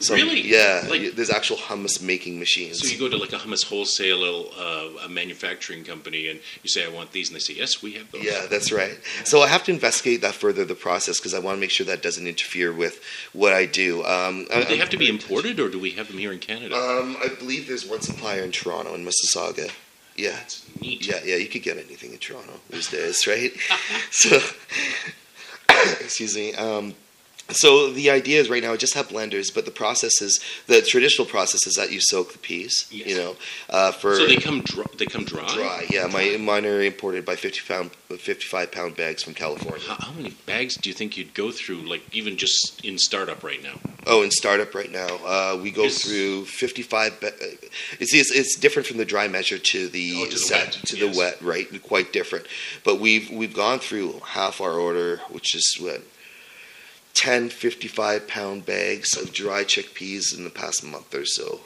So, 0.00 0.14
Really? 0.14 0.40
Yeah. 0.42 0.84
Like- 0.88 1.14
there's 1.14 1.30
actual 1.30 1.56
hummus 1.56 2.02
making 2.02 2.38
machines. 2.38 2.80
So 2.80 2.88
you 2.92 2.98
go 2.98 3.08
to 3.08 3.16
like 3.16 3.32
a 3.32 3.38
hummus 3.38 3.64
wholesale 3.64 4.50
uh, 4.58 5.04
a 5.04 5.08
manufacturing 5.08 5.84
company 5.84 6.28
and 6.28 6.40
you 6.62 6.68
say, 6.68 6.84
"I 6.84 6.88
want 6.88 7.12
these," 7.12 7.28
and 7.28 7.36
they 7.36 7.40
say, 7.40 7.54
"Yes, 7.54 7.82
we 7.82 7.92
have 7.92 8.10
those." 8.10 8.24
Yeah, 8.24 8.46
that's 8.50 8.72
right. 8.72 8.98
So 9.24 9.40
I 9.42 9.48
have 9.48 9.64
to 9.64 9.72
investigate 9.72 10.20
that 10.22 10.34
further, 10.34 10.64
the 10.64 10.74
process, 10.74 11.18
because 11.20 11.34
I 11.34 11.38
want 11.38 11.56
to 11.56 11.60
make 11.60 11.70
sure 11.70 11.86
that 11.86 12.02
doesn't 12.02 12.26
interfere 12.26 12.72
with 12.72 13.00
what 13.32 13.52
I 13.52 13.66
do. 13.66 14.04
Um, 14.04 14.46
I- 14.52 14.60
Do 14.62 14.68
they 14.68 14.76
have 14.78 14.90
to 14.90 14.96
be 14.96 15.08
imported, 15.08 15.60
or 15.60 15.68
do 15.68 15.78
we 15.78 15.90
have 15.92 16.08
them 16.08 16.18
here 16.18 16.32
in 16.32 16.38
Canada? 16.38 16.74
Um, 16.76 17.16
I 17.22 17.28
believe 17.28 17.66
there's 17.68 17.86
one 17.86 18.00
supplier 18.00 18.42
in 18.42 18.52
Toronto, 18.52 18.94
in 18.94 19.04
Mississauga. 19.06 19.70
Yeah. 20.16 20.38
Yeah, 20.80 21.20
yeah, 21.24 21.36
you 21.36 21.48
could 21.48 21.62
get 21.62 21.76
anything 21.76 22.12
in 22.12 22.18
Toronto 22.18 22.52
these 22.70 22.88
days, 22.88 23.26
right? 23.26 23.52
so, 24.10 24.38
excuse 26.00 26.36
me. 26.36 26.54
Um, 26.54 26.94
so 27.50 27.90
the 27.92 28.10
idea 28.10 28.40
is 28.40 28.48
right 28.50 28.62
now 28.62 28.72
I 28.72 28.76
just 28.76 28.94
have 28.94 29.08
blenders, 29.08 29.54
but 29.54 29.64
the 29.64 29.70
process 29.70 30.20
is 30.22 30.40
the 30.66 30.80
traditional 30.82 31.26
process 31.26 31.66
is 31.66 31.74
that 31.74 31.92
you 31.92 32.00
soak 32.00 32.32
the 32.32 32.38
peas. 32.38 32.86
Yes. 32.90 33.08
You 33.08 33.16
know, 33.16 33.36
uh, 33.70 33.92
for 33.92 34.16
So 34.16 34.26
they 34.26 34.36
come 34.36 34.62
dry. 34.62 34.84
They 34.98 35.06
come 35.06 35.24
dry. 35.24 35.46
dry. 35.54 35.86
Yeah, 35.90 36.06
my 36.06 36.36
mine 36.38 36.64
are 36.66 36.80
imported 36.82 37.24
by 37.24 37.36
fifty 37.36 37.60
pound, 37.66 37.90
fifty 38.18 38.46
five 38.46 38.72
pound 38.72 38.96
bags 38.96 39.22
from 39.22 39.34
California. 39.34 39.80
How, 39.86 39.96
how 40.06 40.12
many 40.12 40.30
bags 40.46 40.76
do 40.76 40.88
you 40.88 40.94
think 40.94 41.16
you'd 41.16 41.34
go 41.34 41.50
through, 41.50 41.82
like 41.88 42.02
even 42.14 42.36
just 42.36 42.84
in 42.84 42.98
startup 42.98 43.42
right 43.44 43.62
now? 43.62 43.78
Oh, 44.06 44.22
in 44.22 44.30
startup 44.30 44.74
right 44.74 44.90
now, 44.92 45.06
uh, 45.24 45.58
we 45.62 45.70
go 45.70 45.84
Yes. 45.84 46.02
through 46.04 46.44
55. 46.46 47.20
Be- 47.20 47.26
uh, 47.26 47.30
it's, 48.00 48.12
it's 48.14 48.30
it's 48.30 48.56
different 48.58 48.86
from 48.86 48.98
the 48.98 49.04
dry 49.04 49.28
measure 49.28 49.58
to 49.58 49.88
the, 49.88 50.14
Oh, 50.18 50.26
to 50.26 50.36
the 50.36 50.48
wet, 50.50 50.72
to 50.72 50.96
yes. 50.96 51.14
the 51.14 51.18
wet, 51.18 51.40
right? 51.42 51.82
Quite 51.82 52.12
different. 52.12 52.46
But 52.84 53.00
we've 53.00 53.30
we've 53.30 53.54
gone 53.54 53.78
through 53.78 54.20
half 54.24 54.60
our 54.60 54.72
order, 54.74 55.20
which 55.30 55.54
is 55.54 55.76
what 55.80 56.02
10 57.14 57.48
55 57.48 58.26
pound 58.28 58.66
bags 58.66 59.16
of 59.16 59.32
dry 59.32 59.64
chickpeas 59.64 60.36
in 60.36 60.44
the 60.44 60.50
past 60.50 60.84
month 60.84 61.14
or 61.14 61.24
so. 61.24 61.60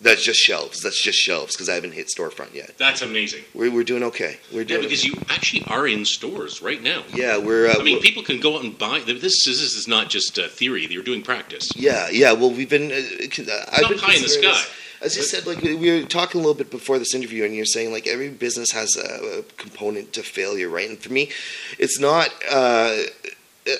That's 0.00 0.22
just 0.24 0.40
shelves. 0.40 0.82
That's 0.82 1.00
just 1.02 1.18
shelves 1.18 1.54
because 1.54 1.68
I 1.68 1.74
haven't 1.74 1.92
hit 1.92 2.08
storefront 2.14 2.52
yet. 2.52 2.76
That's 2.76 3.00
amazing. 3.00 3.42
We're, 3.54 3.70
we're 3.70 3.84
doing 3.84 4.02
okay. 4.02 4.38
We're 4.52 4.64
doing 4.64 4.82
Yeah, 4.82 4.88
because 4.88 5.04
you 5.04 5.14
actually 5.30 5.62
are 5.68 5.86
in 5.86 6.04
stores 6.04 6.60
right 6.60 6.82
now. 6.82 7.04
yeah 7.14 7.38
we're. 7.38 7.68
Uh, 7.68 7.74
I 7.74 7.82
mean, 7.82 7.94
we're- 7.94 8.00
people 8.02 8.22
can 8.22 8.40
go 8.40 8.56
out 8.56 8.64
and 8.64 8.76
buy. 8.76 8.98
This 9.06 9.46
is, 9.46 9.60
this 9.60 9.74
is 9.76 9.86
not 9.88 10.10
just 10.10 10.38
uh, 10.38 10.48
theory. 10.48 10.86
You're 10.90 11.04
doing 11.04 11.22
practice. 11.22 11.68
Yeah, 11.76 12.08
yeah. 12.10 12.32
Well, 12.32 12.50
we've 12.50 12.68
been. 12.68 12.90
Uh, 12.90 12.96
uh, 12.96 13.64
I've 13.72 13.82
not 13.82 13.90
been 13.90 13.98
pie 14.00 14.14
in 14.16 14.22
the 14.22 14.28
sky. 14.28 14.42
this- 14.48 14.70
As 15.00 15.16
you 15.16 15.22
said, 15.22 15.46
like 15.46 15.62
we 15.62 15.74
we 15.74 15.90
were 16.00 16.06
talking 16.06 16.40
a 16.40 16.42
little 16.44 16.54
bit 16.58 16.70
before 16.70 16.98
this 16.98 17.14
interview, 17.14 17.44
and 17.44 17.54
you're 17.54 17.64
saying 17.64 17.92
like 17.92 18.06
every 18.06 18.30
business 18.30 18.72
has 18.72 18.96
a, 18.96 19.38
a 19.38 19.42
component 19.58 20.12
to 20.14 20.22
failure, 20.22 20.68
right? 20.68 20.88
And 20.88 20.98
for 20.98 21.12
me, 21.12 21.30
it's 21.78 21.98
not. 22.00 22.30
Uh, 22.50 22.96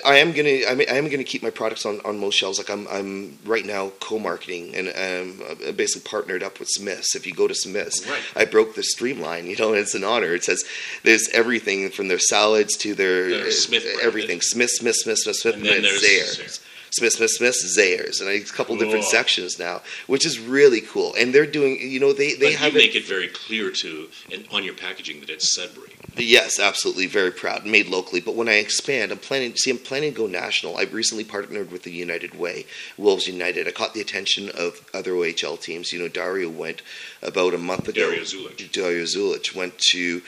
I 0.03 0.15
am 0.17 0.31
gonna. 0.31 0.61
I, 0.67 0.73
mean, 0.73 0.87
I 0.89 0.95
am 0.95 1.09
gonna 1.09 1.23
keep 1.23 1.43
my 1.43 1.51
products 1.51 1.85
on, 1.85 2.01
on 2.03 2.17
most 2.19 2.35
shelves. 2.35 2.57
Like 2.57 2.71
I'm. 2.71 2.87
I'm 2.87 3.37
right 3.45 3.63
now 3.65 3.91
co-marketing 3.99 4.73
and 4.75 4.87
um, 4.89 5.75
basically 5.75 6.09
partnered 6.09 6.41
up 6.41 6.57
with 6.59 6.67
Smiths. 6.71 7.15
If 7.15 7.27
you 7.27 7.33
go 7.33 7.47
to 7.47 7.53
Smiths, 7.53 8.07
Right. 8.09 8.21
I 8.35 8.45
broke 8.45 8.73
the 8.75 8.83
streamline. 8.83 9.45
You 9.55 9.55
know, 9.57 9.69
and 9.73 9.77
it's 9.79 9.93
an 9.93 10.03
honor. 10.03 10.33
It 10.33 10.43
says 10.43 10.65
there's 11.03 11.29
everything 11.29 11.89
from 11.91 12.07
their 12.07 12.17
salads 12.19 12.75
to 12.77 12.95
their 12.95 13.29
Their 13.29 13.51
Smith 13.51 13.85
everything. 14.01 14.41
Smith, 14.41 14.71
Smith, 14.71 14.95
Smith, 14.95 15.19
Smith, 15.19 15.35
Smith, 15.35 15.55
And 15.55 15.65
and 15.67 15.83
there's 15.83 16.01
Zayres. 16.03 16.61
Smith, 16.97 17.13
Smith, 17.13 17.31
Smith, 17.31 17.55
Zayers, 17.77 18.21
and 18.21 18.29
a 18.29 18.39
couple 18.41 18.77
different 18.77 19.03
sections 19.03 19.59
now, 19.59 19.81
which 20.07 20.25
is 20.25 20.39
really 20.39 20.79
cool. 20.79 21.13
And 21.17 21.33
they're 21.33 21.45
doing, 21.45 21.77
you 21.81 21.99
know, 21.99 22.13
they 22.13 22.35
they 22.35 22.53
have 22.53 22.71
you 22.71 22.79
make 22.79 22.95
it 22.95 23.05
very 23.05 23.27
clear 23.27 23.69
to 23.69 24.07
and 24.31 24.47
on 24.51 24.63
your 24.63 24.75
packaging 24.75 25.19
that 25.19 25.29
it's 25.29 25.53
Sudbury. 25.53 25.91
Yes, 26.17 26.59
absolutely, 26.59 27.07
very 27.07 27.31
proud, 27.31 27.65
made 27.65 27.87
locally. 27.87 28.21
But 28.21 28.35
when 28.35 28.47
I 28.47 28.53
expand, 28.53 29.11
I'm 29.11 29.17
planning. 29.17 29.53
See, 29.57 29.71
I'm 29.71 29.77
planning 29.77 30.13
to 30.13 30.17
go 30.17 30.27
national. 30.27 30.77
I've 30.77 30.93
recently 30.93 31.25
partnered 31.25 31.71
with 31.71 31.83
the 31.83 31.91
United 31.91 32.39
Way, 32.39 32.65
Wolves 32.97 33.27
United. 33.27 33.67
I 33.67 33.71
caught 33.71 33.93
the 33.93 33.99
attention 33.99 34.49
of 34.49 34.85
other 34.93 35.11
OHL 35.11 35.59
teams. 35.59 35.91
You 35.91 35.99
know, 35.99 36.07
Dario 36.07 36.49
went 36.49 36.81
about 37.21 37.53
a 37.53 37.57
month 37.57 37.89
ago. 37.89 38.09
Dario 38.09 38.23
Zulich. 38.23 38.71
Dario 38.71 39.03
Zulich 39.03 39.53
went 39.53 39.77
to 39.89 40.21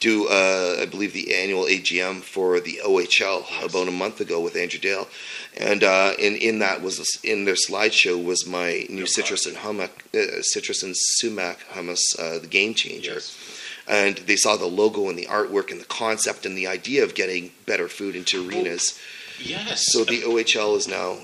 do, 0.00 0.28
uh, 0.28 0.76
I 0.80 0.86
believe, 0.86 1.12
the 1.12 1.34
annual 1.34 1.64
AGM 1.64 2.22
for 2.22 2.60
the 2.60 2.80
OHL 2.84 3.44
about 3.64 3.88
a 3.88 3.90
month 3.92 4.20
ago 4.20 4.40
with 4.40 4.56
Andrew 4.56 4.78
Dale, 4.80 5.08
and 5.56 5.82
uh, 5.82 6.12
in 6.18 6.36
in 6.36 6.58
that 6.60 6.82
was 6.82 7.18
in 7.24 7.44
their 7.44 7.54
slideshow 7.56 8.22
was 8.22 8.46
my 8.46 8.86
new 8.88 9.06
citrus 9.06 9.46
and 9.46 9.56
hummus, 9.56 9.90
uh, 10.14 10.42
citrus 10.42 10.82
and 10.82 10.94
sumac 10.96 11.58
hummus, 11.72 12.00
uh, 12.18 12.38
the 12.38 12.46
game 12.46 12.74
changer 12.74 13.14
Yes. 13.14 13.36
and 13.88 14.18
they 14.18 14.36
saw 14.36 14.56
the 14.56 14.66
logo 14.66 15.08
and 15.08 15.18
the 15.18 15.26
artwork 15.26 15.70
and 15.70 15.80
the 15.80 15.86
concept 15.86 16.44
and 16.46 16.56
the 16.56 16.66
idea 16.66 17.02
of 17.02 17.14
getting 17.14 17.50
better 17.66 17.88
food 17.88 18.14
into 18.14 18.46
arenas. 18.48 18.98
Yes. 19.40 19.86
So 19.92 20.04
the 20.04 20.22
OHL 20.22 20.76
is 20.76 20.86
now 20.88 21.16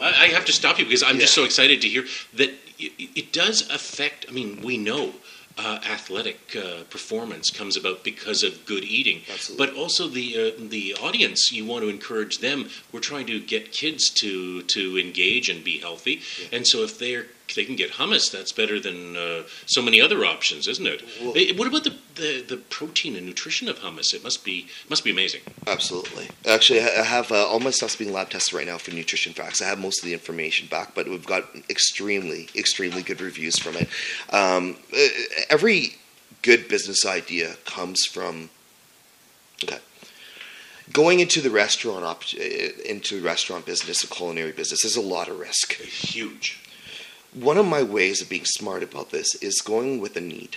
I 0.00 0.26
have 0.28 0.44
to 0.46 0.52
stop 0.52 0.78
you 0.78 0.84
because 0.84 1.02
I'm 1.02 1.18
just 1.18 1.34
so 1.34 1.44
excited 1.44 1.80
to 1.82 1.88
hear 1.88 2.04
that 2.34 2.50
it 2.78 3.32
does 3.32 3.68
affect. 3.70 4.26
I 4.28 4.32
mean, 4.32 4.60
we 4.62 4.76
know 4.76 5.12
uh, 5.58 5.80
athletic 5.88 6.54
uh, 6.56 6.84
performance 6.90 7.50
comes 7.50 7.76
about 7.76 8.04
because 8.04 8.42
of 8.42 8.66
good 8.66 8.84
eating, 8.84 9.22
Absolutely. 9.32 9.66
but 9.66 9.74
also 9.74 10.06
the 10.08 10.36
uh, 10.36 10.68
the 10.68 10.94
audience. 10.94 11.50
You 11.50 11.64
want 11.64 11.82
to 11.82 11.88
encourage 11.88 12.38
them. 12.38 12.68
We're 12.92 13.00
trying 13.00 13.26
to 13.26 13.40
get 13.40 13.72
kids 13.72 14.10
to 14.20 14.62
to 14.62 14.98
engage 14.98 15.48
and 15.48 15.64
be 15.64 15.78
healthy, 15.78 16.20
and 16.52 16.66
so 16.66 16.82
if 16.82 16.98
they're 16.98 17.26
they 17.54 17.64
can 17.64 17.76
get 17.76 17.92
hummus, 17.92 18.30
that's 18.30 18.52
better 18.52 18.80
than 18.80 19.16
uh, 19.16 19.42
so 19.66 19.80
many 19.80 20.00
other 20.00 20.24
options, 20.24 20.66
isn't 20.68 20.86
it? 20.86 21.02
Well- 21.22 21.56
what 21.56 21.68
about 21.68 21.84
the, 21.84 21.94
the, 22.16 22.42
the 22.46 22.56
protein 22.56 23.14
and 23.16 23.26
nutrition 23.26 23.68
of 23.68 23.78
hummus? 23.78 24.12
It 24.14 24.22
must 24.24 24.44
be 24.44 24.66
must 24.90 25.04
be 25.04 25.10
amazing. 25.10 25.42
absolutely. 25.66 26.28
Actually, 26.46 26.80
I 26.82 27.02
have 27.04 27.30
uh, 27.30 27.46
all 27.46 27.60
my 27.60 27.70
stuff's 27.70 27.96
being 27.96 28.12
lab 28.12 28.30
tested 28.30 28.54
right 28.54 28.66
now 28.66 28.78
for 28.78 28.90
nutrition 28.90 29.32
facts. 29.32 29.62
I 29.62 29.66
have 29.66 29.78
most 29.78 30.00
of 30.02 30.06
the 30.06 30.12
information 30.12 30.66
back, 30.68 30.94
but 30.94 31.08
we've 31.08 31.26
got 31.26 31.44
extremely, 31.70 32.48
extremely 32.54 33.02
good 33.02 33.20
reviews 33.20 33.58
from 33.58 33.76
it. 33.76 33.88
Um, 34.30 34.76
every 35.50 35.96
good 36.42 36.68
business 36.68 37.04
idea 37.06 37.54
comes 37.64 38.04
from 38.04 38.50
okay. 39.64 39.78
Going 40.92 41.18
into 41.18 41.40
the 41.40 41.50
restaurant 41.50 42.04
op- 42.04 42.32
into 42.34 43.20
restaurant 43.20 43.66
business, 43.66 44.04
a 44.04 44.06
culinary 44.06 44.52
business, 44.52 44.82
there's 44.82 44.96
a 44.96 45.00
lot 45.00 45.28
of 45.28 45.38
risk. 45.38 45.72
Huge. 45.74 46.62
One 47.38 47.58
of 47.58 47.66
my 47.66 47.82
ways 47.82 48.22
of 48.22 48.28
being 48.28 48.44
smart 48.46 48.82
about 48.82 49.10
this 49.10 49.34
is 49.36 49.60
going 49.60 50.00
with 50.00 50.16
a 50.16 50.20
need. 50.20 50.56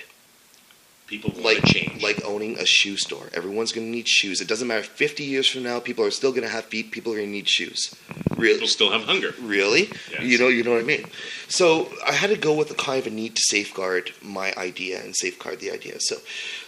People 1.08 1.32
want 1.32 1.44
Like 1.44 1.62
to 1.64 1.74
change. 1.74 2.04
like 2.04 2.24
owning 2.24 2.58
a 2.60 2.66
shoe 2.66 2.96
store. 2.96 3.30
Everyone's 3.34 3.72
going 3.72 3.88
to 3.88 3.92
need 3.92 4.08
shoes. 4.08 4.42
It 4.42 4.48
doesn't 4.48 4.68
matter. 4.68 4.84
Fifty 4.84 5.24
years 5.24 5.48
from 5.48 5.64
now, 5.64 5.80
people 5.80 6.06
are 6.06 6.12
still 6.12 6.32
going 6.32 6.44
to 6.44 6.50
have 6.50 6.66
feet. 6.66 6.92
People 6.92 7.12
are 7.14 7.16
going 7.16 7.28
to 7.30 7.32
need 7.34 7.50
shoes. 7.50 7.96
Really, 8.38 8.54
people 8.54 8.68
still 8.68 8.92
have 8.92 9.04
hunger. 9.04 9.34
really. 9.42 9.90
Yes. 10.12 10.22
You 10.22 10.38
know, 10.38 10.48
you 10.50 10.64
know 10.64 10.72
what 10.72 10.82
I 10.82 10.86
mean. 10.86 11.06
So 11.48 11.92
I 12.06 12.12
had 12.14 12.30
to 12.30 12.38
go 12.38 12.54
with 12.54 12.70
a 12.70 12.76
kind 12.76 13.00
of 13.00 13.08
a 13.08 13.16
need 13.16 13.36
to 13.36 13.42
safeguard 13.44 14.12
my 14.22 14.54
idea 14.56 15.02
and 15.04 15.16
safeguard 15.16 15.60
the 15.62 15.72
idea. 15.72 15.96
So 16.00 16.18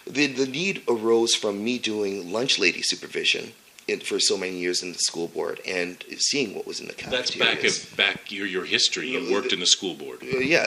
the 0.07 0.25
the 0.25 0.47
need 0.47 0.81
arose 0.89 1.35
from 1.35 1.63
me 1.63 1.77
doing 1.77 2.31
lunch 2.31 2.57
lady 2.57 2.81
supervision. 2.81 3.53
In, 3.87 3.99
for 3.99 4.19
so 4.19 4.37
many 4.37 4.57
years 4.57 4.83
in 4.83 4.93
the 4.93 4.99
school 4.99 5.27
board 5.27 5.59
and 5.67 6.01
seeing 6.17 6.53
what 6.55 6.67
was 6.67 6.79
in 6.79 6.87
the 6.87 6.93
Catholic. 6.93 7.19
That's 7.25 7.35
back 7.35 7.63
of 7.63 7.93
back 7.97 8.31
your 8.31 8.45
your 8.45 8.63
history. 8.63 9.09
You 9.09 9.33
worked 9.33 9.51
in 9.53 9.59
the 9.59 9.65
school 9.65 9.95
board. 9.95 10.19
Uh, 10.21 10.37
Yeah, 10.37 10.63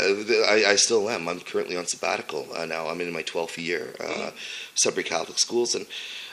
I, 0.48 0.64
I 0.70 0.76
still 0.76 1.08
am. 1.08 1.28
I'm 1.28 1.40
currently 1.40 1.76
on 1.76 1.86
sabbatical 1.86 2.48
uh, 2.54 2.66
now. 2.66 2.88
I'm 2.88 3.00
in 3.00 3.12
my 3.12 3.22
12th 3.22 3.56
year, 3.56 3.94
uh, 4.00 4.30
Sudbury 4.74 5.04
Catholic 5.04 5.38
Schools, 5.38 5.74
and 5.76 5.86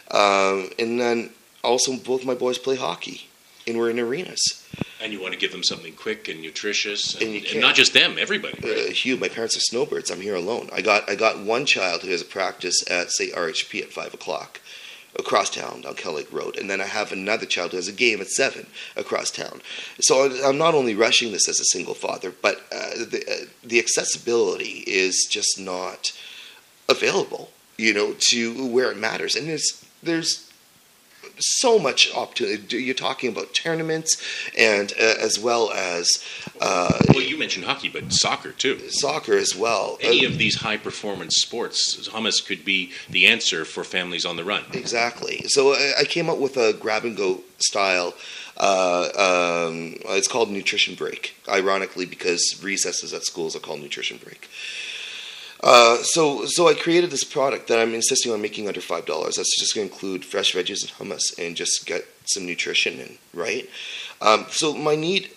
um, 0.10 0.72
and 0.80 1.00
then 1.00 1.30
also 1.64 1.96
both 1.98 2.26
my 2.26 2.34
boys 2.34 2.58
play 2.58 2.76
hockey, 2.76 3.28
and 3.68 3.78
we're 3.78 3.92
in 3.92 4.00
arenas. 4.00 4.66
And 5.02 5.14
you 5.14 5.22
want 5.22 5.34
to 5.34 5.40
give 5.40 5.52
them 5.52 5.64
something 5.64 5.94
quick 5.94 6.28
and 6.30 6.42
nutritious, 6.42 7.14
and, 7.16 7.24
And 7.24 7.34
you 7.34 7.42
and 7.52 7.62
not 7.62 7.76
just 7.76 7.94
them, 7.94 8.18
everybody. 8.20 8.58
right? 8.62 8.90
Uh, 8.90 8.92
Hugh, 8.92 9.18
my 9.18 9.30
parents 9.30 9.56
are 9.56 9.62
snowbirds. 9.62 10.12
I'm 10.12 10.22
here 10.22 10.36
alone. 10.36 10.70
I 10.74 10.82
got 10.82 11.10
I 11.10 11.16
got 11.16 11.40
one 11.40 11.66
child 11.66 12.02
who 12.02 12.10
has 12.10 12.22
a 12.22 12.26
practice 12.26 12.84
at 12.90 13.12
say 13.12 13.30
RHP 13.30 13.82
at 13.84 13.94
five 13.94 14.14
o'clock. 14.14 14.60
Across 15.20 15.52
town 15.52 15.84
on 15.86 15.96
Kell 15.96 16.14
Lake 16.14 16.32
Road, 16.32 16.58
and 16.58 16.70
then 16.70 16.80
I 16.80 16.86
have 16.86 17.12
another 17.12 17.46
child 17.46 17.72
who 17.72 17.78
has 17.78 17.90
a 17.90 17.94
game 17.94 18.22
at 18.22 18.30
seven 18.30 18.68
across 18.96 19.30
town. 19.30 19.62
So 20.00 20.32
I'm 20.44 20.58
not 20.58 20.74
only 20.74 20.96
rushing 20.96 21.32
this 21.32 21.50
as 21.50 21.60
a 21.60 21.66
single 21.66 21.94
father, 21.94 22.32
but 22.32 22.62
uh, 22.72 22.96
the 22.96 23.24
uh, 23.30 23.46
the 23.62 23.80
accessibility 23.80 24.84
is 24.88 25.28
just 25.30 25.60
not 25.60 26.18
available, 26.88 27.52
you 27.78 27.94
know, 27.94 28.16
to 28.30 28.66
where 28.68 28.90
it 28.90 28.98
matters. 28.98 29.36
And 29.36 29.50
there's 29.50 29.86
there's 30.02 30.51
so 31.42 31.80
much 31.80 32.14
opportunity. 32.14 32.84
You're 32.84 32.94
talking 32.96 33.30
about 33.30 33.54
tournaments, 33.54 34.22
and 34.58 34.92
uh, 35.00 35.16
as 35.20 35.40
well 35.40 35.72
as 35.72 36.10
uh, 36.60 37.00
well, 37.10 37.22
you 37.22 37.38
mentioned 37.38 37.66
hockey, 37.66 37.90
but 37.90 38.12
soccer 38.14 38.52
too. 38.52 38.80
soccer 38.90 39.34
as 39.38 39.56
well. 39.56 39.98
Any 40.02 40.26
Uh, 40.26 40.30
of 40.30 40.38
these 40.38 40.56
high 40.58 40.78
performance 40.78 41.38
sports, 41.38 42.08
hummus 42.10 42.46
could 42.46 42.64
be 42.66 42.92
the 43.10 43.26
answer 43.28 43.66
for 43.66 43.84
families 43.84 44.26
on 44.26 44.36
the 44.36 44.44
run. 44.44 44.64
Exactly. 44.74 45.44
So 45.48 45.74
I, 45.74 45.94
I 46.02 46.04
came 46.06 46.30
up 46.30 46.38
with 46.38 46.58
a 46.58 46.74
grab 46.74 47.04
and 47.06 47.18
go 47.18 47.42
style. 47.60 48.14
Uh, 48.58 49.66
um, 49.68 49.96
it's 50.10 50.28
called 50.28 50.52
nutrition 50.52 50.94
break. 50.96 51.36
Ironically, 51.50 52.06
because 52.06 52.60
recesses 52.62 53.14
at 53.14 53.24
schools 53.24 53.56
are 53.56 53.60
called 53.60 53.82
nutrition 53.82 54.18
break. 54.24 54.48
Uh, 55.64 55.98
so, 55.98 56.46
so 56.46 56.68
I 56.68 56.74
created 56.74 57.12
this 57.12 57.24
product 57.24 57.68
that 57.68 57.80
I'm 57.80 57.94
insisting 57.94 58.32
on 58.32 58.42
making 58.42 58.68
under 58.68 58.82
five 58.82 59.06
dollars. 59.06 59.36
That's 59.36 59.60
just 59.60 59.76
going 59.76 59.88
to 59.88 59.94
include 59.94 60.26
fresh 60.26 60.54
veggies 60.54 60.82
and 60.82 60.92
hummus, 61.12 61.38
and 61.38 61.56
just 61.56 61.86
get 61.86 62.06
some 62.26 62.46
nutrition 62.46 63.00
in, 63.00 63.18
right? 63.34 63.70
Um, 64.22 64.46
so 64.50 64.74
my 64.74 64.96
need, 64.96 65.30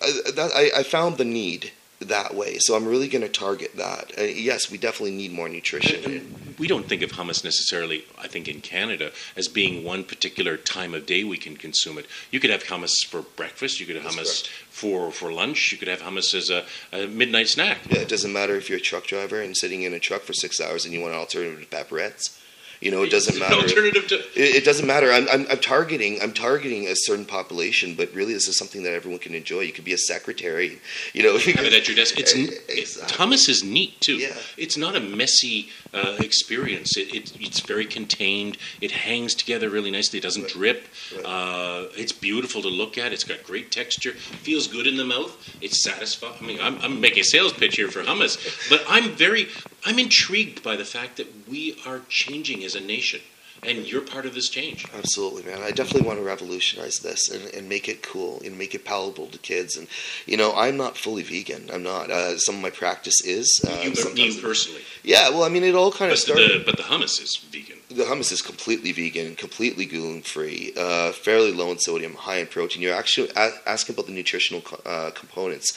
I, 0.00 0.30
that, 0.34 0.50
I, 0.54 0.80
I 0.80 0.82
found 0.84 1.18
the 1.18 1.24
need 1.24 1.72
that 2.08 2.34
way. 2.34 2.58
So 2.58 2.76
I'm 2.76 2.86
really 2.86 3.08
going 3.08 3.22
to 3.22 3.28
target 3.28 3.76
that. 3.76 4.12
Uh, 4.18 4.22
yes, 4.22 4.70
we 4.70 4.78
definitely 4.78 5.16
need 5.16 5.32
more 5.32 5.48
nutrition. 5.48 6.04
in. 6.10 6.54
We 6.58 6.68
don't 6.68 6.86
think 6.88 7.02
of 7.02 7.10
hummus 7.12 7.42
necessarily, 7.42 8.04
I 8.18 8.28
think, 8.28 8.46
in 8.48 8.60
Canada 8.60 9.10
as 9.36 9.48
being 9.48 9.84
one 9.84 10.04
particular 10.04 10.56
time 10.56 10.94
of 10.94 11.06
day 11.06 11.24
we 11.24 11.36
can 11.36 11.56
consume 11.56 11.98
it. 11.98 12.06
You 12.30 12.38
could 12.40 12.50
have 12.50 12.64
hummus 12.64 13.04
for 13.06 13.22
breakfast, 13.22 13.80
you 13.80 13.86
could 13.86 13.96
have 13.96 14.04
That's 14.04 14.16
hummus 14.16 14.42
correct. 14.44 14.48
for, 14.70 15.10
for 15.10 15.32
lunch, 15.32 15.72
you 15.72 15.78
could 15.78 15.88
have 15.88 16.00
hummus 16.00 16.34
as 16.34 16.50
a, 16.50 16.64
a 16.92 17.06
midnight 17.06 17.48
snack. 17.48 17.78
Yeah, 17.88 17.98
it 17.98 18.08
doesn't 18.08 18.32
matter 18.32 18.54
if 18.56 18.68
you're 18.68 18.78
a 18.78 18.82
truck 18.82 19.04
driver 19.06 19.40
and 19.40 19.56
sitting 19.56 19.82
in 19.82 19.92
a 19.92 19.98
truck 20.00 20.22
for 20.22 20.32
six 20.32 20.60
hours 20.60 20.84
and 20.84 20.94
you 20.94 21.00
want 21.00 21.14
an 21.14 21.18
alternative 21.18 21.60
to 21.60 21.76
pepperettes. 21.76 22.38
You 22.80 22.90
know, 22.90 23.02
it 23.02 23.10
doesn't 23.10 23.38
matter. 23.38 23.54
Alternative 23.54 24.06
to 24.08 24.14
It, 24.34 24.56
it 24.56 24.64
doesn't 24.64 24.86
matter. 24.86 25.10
I'm, 25.12 25.26
I'm, 25.30 25.46
I'm 25.50 25.58
targeting 25.58 26.20
I'm 26.22 26.32
targeting 26.32 26.86
a 26.88 26.94
certain 26.96 27.24
population, 27.24 27.94
but 27.94 28.12
really 28.14 28.34
this 28.34 28.48
is 28.48 28.58
something 28.58 28.82
that 28.82 28.92
everyone 28.92 29.20
can 29.20 29.34
enjoy. 29.34 29.60
You 29.60 29.72
could 29.72 29.84
be 29.84 29.92
a 29.94 29.98
secretary, 29.98 30.80
you 31.12 31.22
know. 31.22 31.38
have 31.38 31.64
it 31.64 31.72
at 31.72 31.88
your 31.88 31.96
desk. 31.96 32.18
It's 32.18 32.34
Eh, 32.34 32.48
exactly. 32.68 33.16
hummus 33.16 33.48
is 33.48 33.62
neat 33.64 34.00
too. 34.00 34.16
Yeah. 34.16 34.34
It's 34.56 34.76
not 34.76 34.96
a 34.96 35.00
messy 35.00 35.68
uh, 35.92 36.16
experience. 36.20 36.96
It, 36.96 37.14
it, 37.14 37.32
it's 37.40 37.60
very 37.60 37.86
contained. 37.86 38.58
It 38.80 38.90
hangs 38.90 39.34
together 39.34 39.70
really 39.70 39.90
nicely. 39.90 40.18
It 40.18 40.22
doesn't 40.22 40.42
Right. 40.44 40.52
drip. 40.52 40.88
Right. 41.16 41.24
Uh, 41.24 41.88
it's 41.96 42.12
beautiful 42.12 42.60
to 42.62 42.68
look 42.68 42.98
at. 42.98 43.12
It's 43.12 43.24
got 43.24 43.42
great 43.44 43.70
texture. 43.70 44.12
Feels 44.12 44.66
good 44.66 44.86
in 44.86 44.96
the 44.96 45.04
mouth. 45.04 45.32
It's 45.62 45.82
satisfying. 45.82 46.34
I 46.40 46.44
mean, 46.44 46.58
I'm, 46.60 46.78
I'm 46.80 47.00
making 47.00 47.20
a 47.20 47.24
sales 47.24 47.52
pitch 47.52 47.76
here 47.76 47.88
for 47.90 48.02
hummus, 48.02 48.68
but 48.68 48.82
I'm 48.88 49.10
very 49.12 49.48
I'm 49.86 49.98
intrigued 49.98 50.62
by 50.62 50.76
the 50.76 50.84
fact 50.84 51.18
that 51.18 51.26
we 51.48 51.78
are 51.86 52.00
changing 52.08 52.63
as 52.64 52.74
a 52.74 52.80
nation, 52.80 53.20
and 53.62 53.86
you're 53.90 54.02
part 54.02 54.26
of 54.26 54.34
this 54.34 54.48
change. 54.48 54.86
Absolutely, 54.94 55.42
man. 55.44 55.62
I 55.62 55.70
definitely 55.70 56.06
want 56.06 56.18
to 56.18 56.24
revolutionize 56.24 56.96
this 56.98 57.30
and, 57.30 57.44
and 57.54 57.68
make 57.68 57.88
it 57.88 58.02
cool 58.02 58.42
and 58.44 58.58
make 58.58 58.74
it 58.74 58.84
palatable 58.84 59.28
to 59.28 59.38
kids. 59.38 59.76
And 59.76 59.86
you 60.26 60.36
know, 60.36 60.52
I'm 60.54 60.76
not 60.76 60.96
fully 60.98 61.22
vegan. 61.22 61.70
I'm 61.72 61.82
not. 61.82 62.10
Uh, 62.10 62.36
some 62.38 62.56
of 62.56 62.60
my 62.62 62.70
practice 62.70 63.24
is. 63.24 63.64
Uh, 63.66 63.80
you, 63.82 63.92
you 64.14 64.40
personally, 64.40 64.82
yeah. 65.02 65.30
Well, 65.30 65.44
I 65.44 65.48
mean, 65.48 65.64
it 65.64 65.74
all 65.74 65.90
kind 65.92 66.10
but 66.10 66.14
of 66.14 66.18
started. 66.18 66.60
the, 66.60 66.64
but 66.64 66.76
the 66.76 66.82
hummus 66.82 67.22
is 67.22 67.36
vegan. 67.50 67.78
the 67.90 68.04
hummus 68.04 68.32
is 68.32 68.42
completely 68.42 68.92
vegan, 68.92 69.34
completely 69.36 69.86
gluten 69.86 70.20
free, 70.22 70.72
uh, 70.76 71.12
fairly 71.12 71.52
low 71.52 71.70
in 71.70 71.78
sodium, 71.78 72.14
high 72.14 72.38
in 72.38 72.46
protein. 72.48 72.82
You're 72.82 72.94
actually 72.96 73.30
a- 73.36 73.52
asking 73.66 73.94
about 73.94 74.06
the 74.06 74.12
nutritional 74.12 74.60
co- 74.62 74.80
uh, 74.84 75.10
components. 75.12 75.72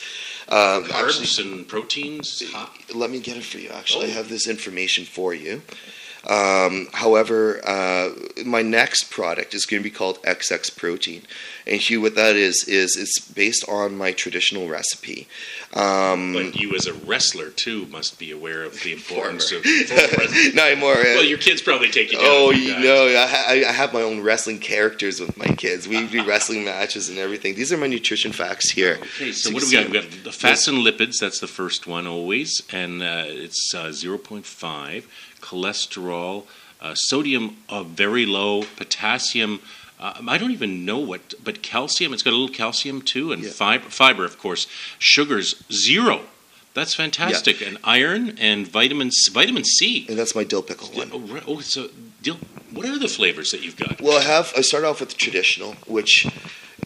Um, 0.49 0.83
Carbs 0.85 1.21
actually, 1.21 1.51
and 1.51 1.67
proteins. 1.67 2.41
let 2.93 3.09
me 3.11 3.19
get 3.19 3.37
it 3.37 3.43
for 3.43 3.59
you. 3.59 3.69
Actually, 3.69 4.07
I 4.07 4.09
Oh. 4.09 4.13
have 4.13 4.29
this 4.29 4.47
information 4.47 5.05
for 5.05 5.33
you. 5.33 5.61
Um, 6.27 6.87
however, 6.91 7.61
uh, 7.65 8.09
my 8.45 8.61
next 8.61 9.09
product 9.11 9.53
is 9.53 9.65
going 9.65 9.81
to 9.81 9.83
be 9.89 9.95
called 9.95 10.21
XX 10.23 10.75
Protein, 10.75 11.21
and 11.65 11.79
Hugh, 11.79 12.01
what 12.01 12.15
that 12.15 12.35
is 12.35 12.65
is 12.67 12.97
it's 12.97 13.19
based 13.19 13.67
on 13.69 13.97
my 13.97 14.11
traditional 14.11 14.67
recipe. 14.67 15.27
Um, 15.73 16.33
But 16.33 16.55
you, 16.55 16.75
as 16.75 16.85
a 16.85 16.93
wrestler, 16.93 17.49
too, 17.49 17.85
must 17.87 18.19
be 18.19 18.31
aware 18.31 18.63
of 18.63 18.81
the 18.83 18.91
importance 18.91 19.51
Former. 19.51 19.63
of. 19.63 20.53
not 20.55 20.71
uh, 20.73 20.81
well, 20.81 21.23
your 21.23 21.37
kids 21.37 21.61
probably 21.61 21.89
take 21.89 22.11
you 22.11 22.17
down. 22.17 22.27
Oh, 22.29 22.51
you 22.51 22.73
guys. 22.73 22.83
know, 22.83 23.07
I, 23.07 23.65
I 23.67 23.71
have 23.71 23.93
my 23.93 24.01
own 24.01 24.21
wrestling 24.21 24.59
characters 24.59 25.19
with 25.19 25.37
my 25.37 25.47
kids. 25.47 25.87
We 25.87 26.07
do 26.07 26.25
wrestling 26.27 26.65
matches 26.65 27.09
and 27.09 27.17
everything. 27.17 27.55
These 27.55 27.71
are 27.71 27.77
my 27.77 27.87
nutrition 27.87 28.33
facts 28.33 28.69
here. 28.71 28.97
Okay, 29.01 29.31
so 29.31 29.49
So 29.49 29.53
what 29.53 29.63
do 29.63 29.67
we 29.69 29.73
got? 29.75 29.89
We've 29.91 30.11
got 30.11 30.23
the 30.25 30.31
fats 30.31 30.67
and 30.67 30.79
lipids. 30.79 31.19
That's 31.19 31.39
the 31.39 31.47
first 31.47 31.87
one 31.87 32.05
always, 32.05 32.61
and 32.71 33.01
uh, 33.01 33.23
it's 33.27 33.73
uh, 33.73 33.91
zero 33.91 34.17
point 34.17 34.45
five. 34.45 35.07
Cholesterol, 35.47 36.43
uh, 36.81 36.93
sodium 36.95 37.57
uh, 37.69 37.83
very 37.83 38.25
low, 38.25 38.63
potassium. 38.75 39.59
Uh, 39.99 40.21
I 40.27 40.37
don't 40.37 40.51
even 40.51 40.85
know 40.85 40.99
what, 40.99 41.33
but 41.43 41.61
calcium. 41.63 42.13
It's 42.13 42.21
got 42.21 42.31
a 42.31 42.37
little 42.37 42.53
calcium 42.53 43.01
too, 43.01 43.31
and 43.31 43.43
Yeah. 43.43 43.51
fiber. 43.51 43.89
Fiber, 43.89 44.25
of 44.25 44.37
course. 44.37 44.67
Sugars 44.99 45.55
zero. 45.71 46.21
That's 46.73 46.93
fantastic. 46.93 47.61
And 47.61 47.79
iron 47.83 48.37
and 48.37 48.67
vitamin 48.67 49.09
C, 49.11 49.31
vitamin 49.31 49.63
C. 49.63 50.05
And 50.07 50.17
that's 50.19 50.35
my 50.35 50.43
dill 50.43 50.61
pickle 50.61 50.89
one. 50.89 51.09
Oh, 51.11 51.41
oh, 51.47 51.59
so 51.61 51.89
Dill, 52.21 52.37
what 52.71 52.85
are 52.85 52.99
the 52.99 53.07
flavors 53.07 53.49
that 53.51 53.63
you've 53.63 53.77
got? 53.77 54.01
Well, 54.01 54.17
I 54.17 54.21
have. 54.21 54.53
I 54.55 54.61
start 54.61 54.83
off 54.83 54.99
with 54.99 55.09
the 55.09 55.15
traditional, 55.15 55.73
which 55.87 56.27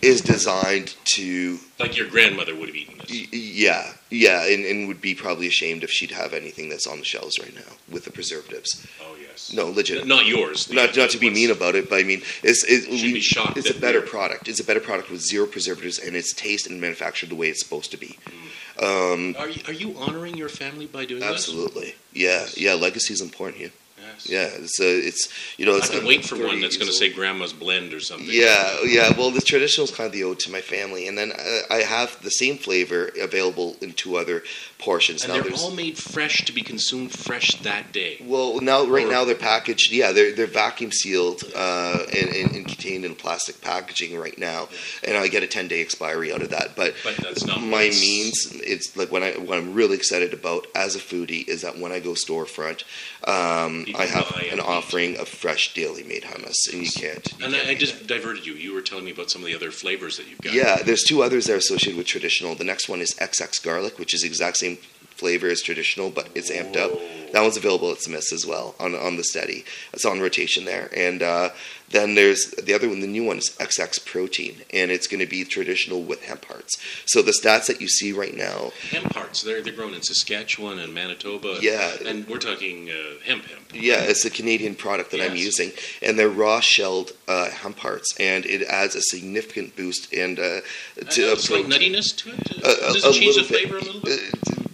is 0.01 0.22
designed 0.22 0.96
to 1.15 1.60
Like 1.79 1.96
your 1.98 2.08
grandmother 2.08 2.55
would 2.55 2.67
have 2.67 2.75
eaten 2.75 2.98
this. 2.98 3.10
Y- 3.12 3.27
Yeah, 3.31 3.93
yeah, 4.10 4.46
and, 4.48 4.65
and 4.65 4.88
would 4.88 5.01
be 5.01 5.13
probably 5.13 5.48
ashamed 5.48 5.84
if 5.84 5.91
she'd 5.91 6.12
have 6.12 6.34
anything 6.34 6.70
that's 6.70 6.88
on 6.88 7.00
the 7.00 7.05
shelves 7.05 7.38
right 7.39 7.53
now 7.53 7.74
with 7.89 8.05
the 8.05 8.12
preservatives. 8.12 8.86
Oh 9.01 9.15
yes. 9.22 9.51
No, 9.53 9.67
legit. 9.70 10.05
Not 10.08 10.25
yours. 10.25 10.72
Not, 10.72 10.96
not 10.98 11.10
to 11.12 11.17
be 11.17 11.29
mean 11.29 11.51
about 11.51 11.75
it, 11.75 11.89
but 11.89 12.00
I 12.00 12.03
mean, 12.03 12.22
it's 12.43 12.63
it, 12.63 12.84
Should 12.86 13.13
be 13.13 13.20
shocked 13.22 13.58
it's 13.58 13.70
a 13.70 13.79
better 13.79 14.01
product. 14.01 14.48
It's 14.48 14.60
a 14.60 14.63
better 14.65 14.79
product 14.79 15.10
with 15.12 15.22
zero 15.22 15.46
preservatives, 15.46 16.00
and 16.00 16.16
it's 16.16 16.33
taste 16.33 16.68
and 16.68 16.79
manufactured 16.81 17.29
the 17.29 17.35
way 17.35 17.50
it's 17.50 17.61
supposed 17.64 17.92
to 17.92 17.98
be. 17.98 18.18
Um, 18.81 19.35
Are 19.37 19.50
you, 19.50 19.61
are 19.68 19.74
you 19.74 19.96
honoring 19.98 20.35
your 20.37 20.50
family 20.50 20.87
by 20.87 21.05
doing 21.05 21.20
that? 21.22 21.31
absolutely, 21.33 21.94
yeah, 22.14 22.48
yeah. 22.55 22.74
Legacy 22.74 23.14
is 23.14 23.22
important 23.22 23.59
here. 23.61 23.72
Yes. 24.25 24.51
Yeah, 24.57 24.64
it's 24.64 24.79
uh, 24.79 24.84
it's 24.86 25.29
you 25.57 25.66
know. 25.66 25.74
I 25.75 25.77
It's, 25.77 25.90
can 25.90 26.00
I'm 26.00 26.05
wait 26.05 26.25
for 26.25 26.36
one 26.38 26.62
that's 26.62 26.77
going 26.77 26.88
to 26.90 26.94
say. 26.94 27.12
Grandma's 27.12 27.53
Blend 27.53 27.94
or 27.94 28.00
something. 28.00 28.27
Yeah, 28.29 28.77
yeah. 28.86 29.12
Well, 29.18 29.31
the 29.31 29.42
traditional 29.42 29.86
is 29.86 29.92
kind 29.92 30.05
of 30.07 30.14
the 30.14 30.24
ode 30.24 30.40
to 30.40 30.51
my 30.51 30.62
family, 30.62 31.07
and 31.07 31.18
then 31.18 31.31
I, 31.38 31.62
I 31.70 31.77
have 31.81 32.22
the 32.22 32.29
same 32.31 32.57
flavor 32.57 33.12
available 33.22 33.75
in 33.81 33.94
two 33.94 34.16
other 34.18 34.44
portions. 34.77 35.24
And 35.24 35.34
now 35.34 35.42
they're 35.44 35.53
all 35.53 35.72
made 35.72 35.98
fresh 35.98 36.44
to 36.46 36.51
be 36.51 36.62
consumed 36.62 37.12
fresh 37.12 37.55
that 37.62 37.92
day. 37.92 38.18
Well, 38.25 38.60
now 38.62 38.86
right 38.86 39.05
Or- 39.05 39.12
now 39.12 39.25
they're 39.25 39.36
packaged. 39.36 39.92
Yeah, 39.92 40.12
they're 40.12 40.34
they're 40.34 40.48
vacuum 40.48 40.92
sealed 40.92 41.44
uh, 41.55 42.00
and, 42.16 42.29
and, 42.29 42.51
and 42.55 42.66
contained 42.68 43.05
in 43.05 43.16
plastic 43.16 43.62
packaging 43.62 44.18
right 44.18 44.38
now, 44.38 44.70
and 45.03 45.18
I 45.18 45.27
get 45.27 45.44
a 45.44 45.48
ten 45.48 45.68
day 45.68 45.81
expiry 45.81 46.31
out 46.34 46.42
of 46.42 46.50
that. 46.50 46.75
But 46.75 46.96
But 47.03 47.18
that's 47.18 47.46
not 47.46 47.62
my 47.62 47.86
what's- 47.86 48.01
means, 48.01 48.51
it's 48.64 48.96
like 48.96 49.12
when 49.12 49.24
I 49.24 49.31
what 49.34 49.57
I'm 49.57 49.74
really 49.74 49.96
excited 49.96 50.34
about 50.34 50.68
as 50.75 50.96
a 50.96 51.00
foodie 51.00 51.48
is 51.48 51.62
that 51.62 51.77
when 51.77 51.92
I 51.92 52.00
go 52.00 52.12
storefront, 52.12 52.84
um, 53.27 53.86
I 53.96 54.05
have 54.11 54.35
an 54.51 54.59
offering 54.59 55.17
of 55.17 55.27
fresh 55.27 55.74
daily 55.74 56.03
made 56.03 56.24
hummus, 56.24 56.55
and 56.71 56.83
you 56.83 56.89
can't. 56.91 57.27
you 57.39 57.45
And 57.45 57.53
can't 57.53 57.67
I, 57.67 57.71
I 57.71 57.75
just 57.75 58.00
that. 58.00 58.07
diverted 58.07 58.45
you. 58.45 58.53
You 58.53 58.74
were 58.74 58.81
telling 58.81 59.05
me 59.05 59.11
about 59.11 59.29
some 59.31 59.41
of 59.41 59.47
the 59.47 59.55
other 59.55 59.71
flavors 59.71 60.17
that 60.17 60.27
you've 60.27 60.41
got. 60.41 60.53
Yeah, 60.53 60.77
there's 60.83 61.03
two 61.03 61.24
others 61.24 61.45
that 61.47 61.53
are 61.53 61.57
associated 61.57 61.97
with 61.97 62.07
traditional. 62.07 62.55
The 62.55 62.63
next 62.63 62.87
one 62.89 63.01
is 63.01 63.13
XX 63.15 63.63
garlic, 63.63 63.97
which 64.00 64.13
is 64.13 64.21
the 64.21 64.27
exact 64.27 64.57
same 64.57 64.77
flavor 65.15 65.47
as 65.47 65.61
traditional, 65.61 66.09
but 66.09 66.29
it's 66.35 66.50
amped 66.51 66.75
up. 66.77 66.91
That 67.31 67.41
one's 67.41 67.55
available 67.57 67.91
at 67.91 68.01
Smith's 68.01 68.33
as 68.33 68.45
well 68.45 68.75
on 68.79 68.95
on 68.95 69.17
the 69.17 69.24
steady. 69.24 69.63
It's 69.93 70.05
on 70.05 70.19
rotation 70.19 70.65
there. 70.65 70.89
And 70.95 71.21
uh, 71.21 71.50
then 71.91 72.15
there's 72.15 72.51
the 72.51 72.73
other 72.73 72.87
one. 72.87 73.01
The 73.01 73.07
new 73.07 73.23
one 73.23 73.37
is 73.37 73.49
XX 73.59 74.05
protein, 74.05 74.61
and 74.73 74.91
it's 74.91 75.07
going 75.07 75.19
to 75.19 75.25
be 75.25 75.43
traditional 75.43 76.01
with 76.03 76.23
hemp 76.23 76.45
hearts. 76.45 76.81
So 77.05 77.21
the 77.21 77.31
stats 77.31 77.67
that 77.67 77.81
you 77.81 77.87
see 77.87 78.11
right 78.11 78.35
now, 78.35 78.71
Hemp 78.89 79.13
hearts. 79.13 79.41
They're, 79.41 79.61
they're 79.61 79.73
grown 79.73 79.93
in 79.93 80.01
Saskatchewan 80.01 80.79
and 80.79 80.93
Manitoba. 80.93 81.57
Yeah. 81.61 81.91
And 82.05 82.27
we're 82.27 82.37
talking 82.37 82.89
uh, 82.89 83.19
hemp 83.25 83.45
hemp. 83.45 83.71
yeah, 83.73 84.01
it's 84.01 84.25
a 84.25 84.29
Canadian 84.29 84.75
product 84.75 85.11
that 85.11 85.21
I'm 85.21 85.35
using, 85.35 85.71
and 86.01 86.17
they're 86.17 86.29
raw 86.29 86.59
shelled 86.59 87.11
uh, 87.27 87.49
hemp 87.49 87.79
hearts, 87.79 88.15
and 88.19 88.45
it 88.45 88.63
adds 88.63 88.95
a 88.95 89.01
significant 89.01 89.75
boost 89.75 90.13
and 90.13 90.39
uh, 90.39 90.61
to 91.09 91.31
a 91.31 91.33
a 91.33 91.37
slight 91.37 91.65
nuttiness 91.65 92.15
to 92.17 92.31
it? 92.31 92.61
Does 92.61 93.05
it 93.05 93.13
change 93.13 93.35
the 93.35 93.41
bit. 93.41 93.47
flavor 93.47 93.77
a 93.77 93.81
little 93.81 94.01
bit? 94.01 94.19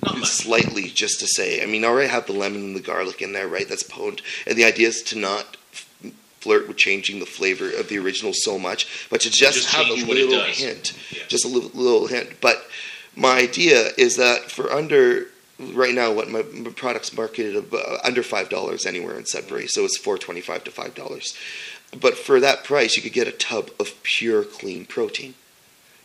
Uh. 0.03 0.23
Slightly, 0.23 0.84
just 0.89 1.19
to 1.19 1.27
say. 1.27 1.62
I 1.62 1.65
mean, 1.65 1.84
I 1.84 1.88
already 1.88 2.08
have 2.08 2.27
the 2.27 2.34
lemon 2.34 2.62
and 2.62 2.75
the 2.75 2.82
garlic 2.82 3.21
in 3.21 3.34
there, 3.34 3.47
right? 3.47 3.67
That's 3.67 3.84
potent. 3.84 4.21
And 4.45 4.58
the 4.58 4.63
idea 4.63 4.88
is 4.88 5.01
to 5.03 5.17
not 5.17 5.57
flirt 6.39 6.67
with 6.67 6.78
changing 6.78 7.19
the 7.19 7.26
flavor 7.26 7.69
of 7.69 7.89
the 7.89 7.97
original 7.97 8.32
so 8.34 8.58
much, 8.60 9.08
but 9.10 9.21
to 9.21 9.30
just, 9.30 9.58
just 9.58 9.76
have 9.76 9.86
a 9.88 9.95
change 9.95 10.08
what 10.08 10.17
it 10.17 10.30
little 10.30 10.45
hint. 10.45 10.93
Yes. 11.12 11.28
Just 11.28 11.45
a 11.45 11.47
little, 11.47 11.71
little 11.73 12.08
hint. 12.08 12.39
But 12.41 12.63
my 13.15 13.38
idea 13.38 13.89
is 13.97 14.15
that 14.17 14.52
for 14.52 14.71
under 14.71 15.28
right 15.60 15.93
now 15.93 16.13
what 16.13 16.30
my, 16.30 16.43
my 16.54 16.69
product's 16.69 17.15
marketed 17.15 17.73
uh, 17.73 17.97
under 18.04 18.23
five 18.23 18.50
dollars 18.50 18.86
anywhere 18.86 19.17
in 19.17 19.26
Sudbury, 19.26 19.67
so 19.67 19.86
it's 19.86 19.97
four 19.97 20.17
twenty 20.17 20.41
five 20.41 20.63
to 20.65 20.71
five 20.71 20.93
dollars. 20.93 21.36
But 22.00 22.17
for 22.17 22.39
that 22.39 22.63
price, 22.63 22.95
you 22.95 23.02
could 23.02 23.13
get 23.13 23.28
a 23.28 23.32
tub 23.32 23.71
of 23.80 24.02
pure 24.04 24.43
clean 24.43 24.86
protein. 24.86 25.36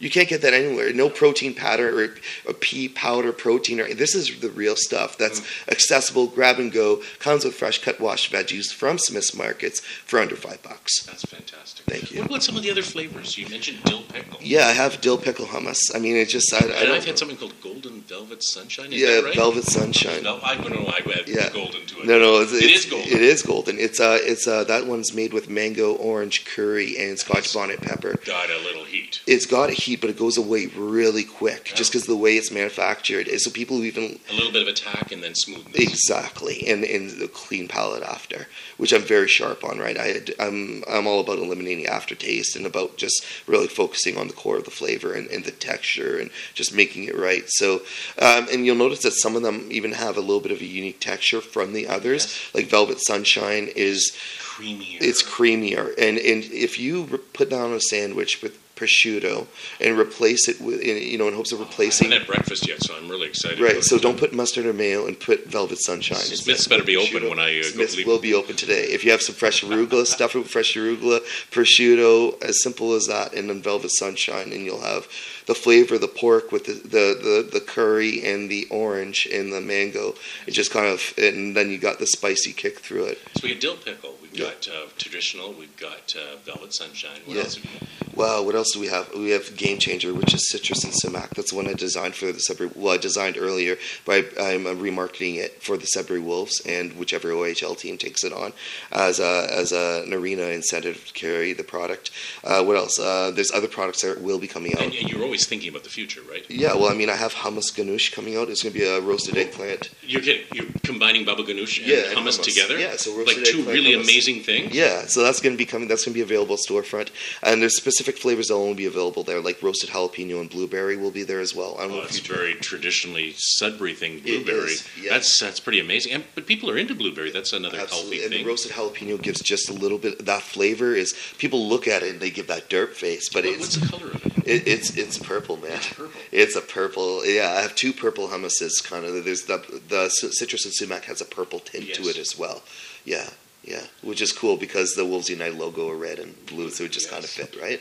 You 0.03 0.11
can't 0.11 0.29
get 0.29 0.43
that 0.43 0.53
anywhere. 0.53 0.93
No 0.93 1.09
protein 1.09 1.55
powder 1.55 1.89
or 2.05 2.15
a 2.49 2.53
pea 2.55 2.89
powder 2.89 3.31
protein. 3.33 3.79
Or 3.81 3.95
this 3.95 4.17
is 4.17 4.41
the 4.41 4.51
real 4.51 4.75
stuff. 4.75 5.17
That's 5.17 5.41
accessible, 5.69 6.27
grab 6.27 6.59
and 6.59 6.73
go. 6.73 7.03
Comes 7.21 7.45
with 7.45 7.55
fresh 7.55 7.81
cut 7.81 8.01
washed 8.01 8.33
veggies 8.33 8.73
from 8.75 8.99
Smith's 8.99 9.33
Markets 9.33 9.79
for 9.81 10.19
under 10.19 10.35
five 10.35 10.61
bucks. 10.65 11.05
That's 11.05 11.25
fantastic. 11.25 11.87
Thank 11.87 12.11
you. 12.11 12.19
What 12.23 12.31
about 12.31 12.43
some 12.43 12.57
of 12.57 12.65
the 12.65 12.71
other 12.73 12.83
flavors? 12.83 13.39
You 13.39 13.49
mentioned 13.49 13.79
dill 13.85 14.03
pickle. 14.03 14.39
Yeah, 14.43 14.67
I 14.67 14.73
have 14.73 15.01
dill 15.01 15.19
pickle 15.19 15.47
hummus. 15.47 15.79
I 15.95 16.01
mean, 16.01 16.17
it 16.17 16.29
just 16.29 16.53
I, 16.53 16.57
I 16.57 16.61
And 16.63 16.71
don't. 16.89 16.91
I've 16.97 17.05
had 17.05 17.17
something 17.19 17.37
called 17.37 17.55
Golden 17.63 18.01
Velvet 18.01 18.43
Sunshine. 18.43 18.93
Is 18.93 19.01
yeah, 19.01 19.21
that 19.21 19.25
right? 19.27 19.35
velvet 19.37 19.65
sunshine. 19.65 20.25
No, 20.25 20.41
I 20.43 20.57
don't 20.57 20.71
know 20.71 20.83
why 20.83 20.99
I 21.07 21.21
add 21.21 21.29
Yeah. 21.29 21.49
golden 21.51 21.87
to 21.87 22.01
it. 22.01 22.07
No, 22.07 22.19
no, 22.19 22.41
it's, 22.41 22.53
It 22.53 22.65
it's, 22.65 22.85
is 22.87 22.91
golden. 22.91 23.09
It 23.13 23.23
is 23.23 23.43
golden. 23.43 23.79
It's 23.79 24.01
uh, 24.01 24.19
it's 24.21 24.49
uh, 24.49 24.65
that 24.65 24.87
one's 24.87 25.15
made 25.15 25.33
with 25.33 25.49
mango, 25.49 25.95
orange, 25.95 26.45
curry, 26.45 26.97
and 26.99 27.17
Scotch 27.21 27.55
bonnet 27.55 27.81
pepper. 27.81 28.17
Got 28.27 28.51
a 28.51 28.59
little 28.65 28.85
heat. 28.85 29.21
It's 29.27 29.47
got 29.47 29.71
a 29.71 29.73
heat, 29.73 29.92
but 29.97 30.11
it 30.11 30.19
goes 30.19 30.37
away 30.37 30.67
really 30.77 31.25
quick, 31.25 31.73
just 31.75 31.93
because 31.93 32.07
the 32.07 32.17
way 32.17 32.37
it's 32.37 32.51
manufactured. 32.51 33.29
Is 33.29 33.45
so 33.45 33.51
people 33.51 33.77
who 33.79 33.85
even 33.85 34.19
A 34.31 34.35
little 34.35 34.53
bit 34.53 34.63
of 34.63 34.69
attack 34.69 35.13
and 35.13 35.23
then 35.23 35.35
smoothness. 35.35 35.77
exactly, 35.77 36.67
and 36.67 36.85
and 36.85 37.11
the 37.11 37.29
clean 37.29 37.69
palate 37.69 38.03
after, 38.03 38.47
which 38.77 38.93
I'm 38.93 39.03
very 39.03 39.29
sharp 39.29 39.65
on. 39.65 39.79
Right, 39.79 39.99
I 39.99 40.21
I'm 40.39 40.83
I'm 40.89 41.07
all 41.07 41.21
about 41.21 41.39
eliminating 41.39 41.87
aftertaste 41.87 42.57
and 42.57 42.67
about 42.67 42.97
just 42.97 43.25
really 43.47 43.69
focusing 43.69 44.17
on 44.19 44.29
the 44.29 44.35
core 44.35 44.57
of 44.59 44.65
the 44.65 44.71
flavor 44.71 45.13
and, 45.13 45.29
and 45.29 45.45
the 45.45 45.51
texture 45.51 46.19
and 46.19 46.31
just 46.55 46.75
making 46.75 47.05
it 47.05 47.17
right. 47.17 47.45
So, 47.49 47.83
um, 48.19 48.47
and 48.53 48.65
you'll 48.67 48.77
notice 48.77 49.03
that 49.03 49.13
some 49.13 49.37
of 49.37 49.43
them 49.43 49.69
even 49.71 49.93
have 49.93 50.17
a 50.17 50.21
little 50.21 50.41
bit 50.41 50.53
of 50.53 50.61
a 50.61 50.65
unique 50.67 51.01
texture 51.01 51.41
from 51.41 51.73
the 51.73 51.87
others. 51.89 52.25
Yes. 52.25 52.51
Like 52.55 52.67
Velvet 52.67 52.99
Sunshine 53.05 53.69
is 53.75 54.13
Creamier. 54.39 54.99
it's 55.01 55.23
creamier, 55.23 55.89
and 55.99 56.19
and 56.19 56.45
if 56.45 56.79
you 56.79 57.21
put 57.33 57.51
down 57.51 57.71
on 57.71 57.77
a 57.77 57.81
sandwich 57.81 58.43
with 58.43 58.59
prosciutto 58.77 59.47
and 59.81 59.99
replace 59.99 60.49
it 60.49 60.61
with 60.61 60.85
you 60.85 61.19
know 61.19 61.29
in 61.29 61.35
hopes 61.35 61.53
of 61.53 61.61
replacing. 61.61 62.11
I 62.11 62.15
haven't 62.15 62.27
had 62.27 62.35
breakfast 62.37 62.69
yet, 62.69 62.83
so 62.83 62.97
I'm 62.97 63.09
really 63.09 63.29
excited. 63.29 63.61
Right, 63.61 63.83
so 63.83 63.99
don't 63.99 64.19
put 64.19 64.33
mustard 64.33 64.67
or 64.67 64.73
mayo 64.73 65.07
and 65.07 65.19
put 65.19 65.47
Velvet 65.47 65.79
Sunshine. 65.81 66.19
Smith's 66.19 66.67
better 66.67 66.85
be 66.85 66.97
open 66.97 67.29
when 67.29 67.39
I, 67.39 67.59
uh, 67.59 67.63
go 67.63 67.69
Smith's 67.69 67.97
leave. 67.97 68.07
will 68.07 68.19
be 68.19 68.35
open 68.35 68.57
today. 68.57 68.85
If 68.85 69.05
you 69.05 69.11
have 69.11 69.23
some 69.23 69.35
fresh 69.35 69.63
arugula, 69.63 70.07
stuff 70.07 70.35
it 70.35 70.39
with 70.39 70.49
fresh 70.49 70.75
arugula, 70.75 71.21
prosciutto, 71.51 72.43
as 72.43 72.63
simple 72.63 72.95
as 72.95 73.07
that, 73.07 73.35
and 73.35 73.49
then 73.49 73.63
Velvet 73.63 73.91
Sunshine, 73.93 74.53
and 74.53 74.65
you'll 74.65 74.81
have 74.81 75.07
the 75.53 75.59
flavor 75.59 75.97
of 75.97 76.01
the 76.01 76.09
pork 76.09 76.51
with 76.53 76.65
the, 76.65 76.73
the, 76.73 77.07
the, 77.23 77.49
the 77.53 77.61
curry 77.61 78.25
and 78.25 78.51
the 78.51 78.67
orange 78.71 79.27
and 79.33 79.53
the 79.53 79.61
mango. 79.61 80.15
It 80.47 80.53
just 80.53 80.71
kind 80.71 80.87
of, 80.87 81.13
and 81.19 81.55
then 81.57 81.71
you 81.71 81.79
got 81.79 81.99
the 81.99 82.07
spicy 82.07 82.53
kick 82.53 82.79
through 82.81 83.05
it. 83.05 83.19
So 83.37 83.43
we 83.47 83.53
got 83.55 83.61
dill 83.61 83.77
pickle. 83.77 84.15
We've 84.23 84.35
Yeah. 84.35 84.47
got 84.47 84.69
uh, 84.69 84.87
traditional. 84.97 85.53
We've 85.53 85.77
got 85.77 86.15
uh, 86.17 86.37
velvet 86.45 86.73
sunshine. 86.73 87.21
What 87.27 87.37
Yeah. 87.37 87.43
else? 87.43 87.57
Have 87.57 87.65
you 87.65 87.71
Wow, 88.15 88.43
what 88.43 88.55
else 88.55 88.73
do 88.75 88.81
we 88.81 88.89
have? 88.89 89.11
We 89.15 89.31
have 89.31 89.57
Game 89.57 89.79
Changer, 89.79 90.13
which 90.13 90.35
is 90.35 90.51
citrus 90.51 90.85
and 90.85 90.93
sumac. 90.95 91.31
That's 91.35 91.51
the 91.51 91.57
one 91.57 91.67
I 91.67 91.73
designed 91.73 92.15
for 92.15 92.31
the 92.31 92.41
Sudbury. 92.41 92.71
Well, 92.75 92.93
I 92.93 92.99
designed 92.99 93.39
earlier, 93.39 93.77
but 94.05 94.39
I, 94.39 94.53
I'm 94.53 94.67
uh, 94.67 94.75
remarketing 94.75 95.37
it 95.37 95.63
for 95.63 95.79
the 95.79 95.87
Sudbury 95.87 96.21
Wolves 96.21 96.61
and 96.67 96.93
whichever 96.99 97.29
OHL 97.31 97.75
team 97.79 97.97
takes 97.97 98.23
it 98.23 98.33
on 98.35 98.53
as 98.93 99.19
a, 99.19 99.49
as 99.51 99.73
a, 99.73 100.03
an 100.07 100.13
arena 100.13 100.43
incentive 100.43 101.07
to 101.07 101.13
carry 101.15 101.55
the 101.55 101.65
product. 101.65 102.11
Uh, 102.45 102.63
what 102.63 102.77
else? 102.77 102.99
Uh, 102.99 103.31
there's 103.35 103.51
other 103.51 103.67
products 103.69 104.03
that 104.03 104.21
will 104.21 104.39
be 104.39 104.47
coming 104.49 104.75
out. 104.75 104.83
and, 104.83 104.93
and 104.95 105.09
you're 105.11 105.23
always 105.23 105.42
thinking 105.47 105.69
about 105.69 105.85
the 105.85 105.91
future, 105.91 106.21
right? 106.31 106.45
Yeah, 106.51 106.75
well, 106.75 106.89
I 106.89 106.95
mean, 106.95 107.11
I 107.11 107.17
have 107.17 107.35
hummus 107.35 107.73
ganoush 107.73 108.13
coming 108.13 108.37
out. 108.37 108.49
It's 108.49 108.63
going 108.63 108.73
to 108.73 108.79
be 108.79 108.85
a 108.87 109.01
roasted 109.01 109.37
eggplant. 109.37 109.91
You're 110.03 110.21
getting, 110.23 110.47
you're 110.55 110.67
combining 110.83 111.25
baba 111.25 111.43
ganoush 111.43 111.79
and 111.79 111.87
Yeah, 111.87 111.97
and 112.11 112.19
hummus, 112.19 112.39
hummus. 112.39 112.45
together. 112.45 112.79
Yeah, 112.79 112.97
so 112.97 113.17
roasted 113.17 113.39
like 113.39 113.47
two 113.47 113.63
really 113.65 113.93
hummus. 113.93 114.03
amazing 114.05 114.43
things. 114.43 114.75
Yeah, 114.75 115.07
so 115.07 115.23
that's 115.23 115.41
going 115.41 115.55
to 115.55 115.59
be 115.59 115.67
coming. 115.67 115.89
That's 115.89 116.05
going 116.05 116.13
to 116.15 116.19
be 116.19 116.23
available 116.23 116.57
storefront, 116.57 117.11
and 117.43 117.61
there's 117.63 117.77
specific 117.77 118.19
flavors 118.19 118.49
that 118.49 118.55
will 118.55 118.63
only 118.63 118.75
be 118.75 118.87
available 118.87 119.23
there, 119.23 119.41
like 119.41 119.63
roasted 119.63 119.91
jalapeno 119.91 120.41
and 120.41 120.51
blueberry 120.51 120.97
will 120.97 121.11
be 121.11 121.23
there 121.23 121.41
as 121.41 121.55
well. 121.55 121.77
I 121.79 121.83
don't 121.83 121.93
Oh, 121.93 121.97
know 121.97 122.03
if 122.03 122.09
it's 122.11 122.19
very 122.21 122.55
traditionally 122.55 123.35
Sudbury 123.37 123.95
thing, 123.95 124.21
blueberry. 124.21 124.71
is, 124.73 124.89
yeah. 125.01 125.13
That's 125.13 125.39
that's 125.39 125.61
pretty 125.61 125.81
amazing. 125.81 126.13
And, 126.13 126.25
but 126.35 126.47
people 126.47 126.71
are 126.71 126.77
into 126.79 126.95
blueberry. 126.95 127.31
That's 127.31 127.53
another 127.53 127.79
Absolutely, 127.79 128.19
healthy 128.19 128.25
and 128.25 128.35
thing. 128.35 128.47
roasted 128.47 128.73
jalapeno 128.73 129.21
gives 129.21 129.41
just 129.43 129.69
a 129.69 129.73
little 129.73 129.99
bit. 129.99 130.25
That 130.25 130.43
flavor 130.43 130.95
is 130.95 131.15
people 131.39 131.69
look 131.69 131.87
at 131.89 132.03
it 132.03 132.11
and 132.13 132.21
they 132.21 132.31
give 132.31 132.47
that 132.49 132.69
derp 132.71 132.91
face, 132.95 133.29
but 133.29 133.45
What- 133.45 133.55
it's 133.55 133.61
what's 133.61 133.77
the 133.77 133.87
color 133.99 134.11
of 134.13 134.27
it? 134.27 134.33
it, 134.47 134.67
it's 134.69 134.97
it's 134.97 135.19
purple, 135.23 135.57
man. 135.57 135.73
It's 135.73 135.93
purple. 135.93 136.21
It's 136.31 136.57
a 136.57 136.61
purple. 136.61 137.27
Yeah, 137.27 137.55
I 137.57 137.61
have 137.63 137.75
two 137.75 137.93
purple 137.93 138.29
hummuses. 138.29 138.83
Kind 138.83 139.05
of. 139.05 139.25
There's 139.25 139.45
the 139.45 139.59
the 139.89 140.09
citrus 140.09 140.65
and 140.65 140.75
sumac 140.75 141.05
has 141.05 141.21
a 141.21 141.25
purple 141.25 141.61
tint 141.61 141.95
to 141.95 142.03
it 142.09 142.19
as 142.19 142.39
well. 142.39 142.63
Yeah, 143.05 143.29
yeah, 143.65 143.83
which 144.03 144.21
is 144.21 144.33
cool 144.33 144.57
because 144.57 144.95
the 144.95 145.05
Wolves 145.05 145.31
Unite 145.31 145.55
logo 145.55 145.89
are 145.91 145.97
red 145.97 146.19
and 146.19 146.35
blue, 146.47 146.71
so 146.71 146.85
it 146.85 146.93
just 146.93 147.11
kind 147.11 147.25
of 147.25 147.31
fit, 147.31 147.57
right? 147.61 147.81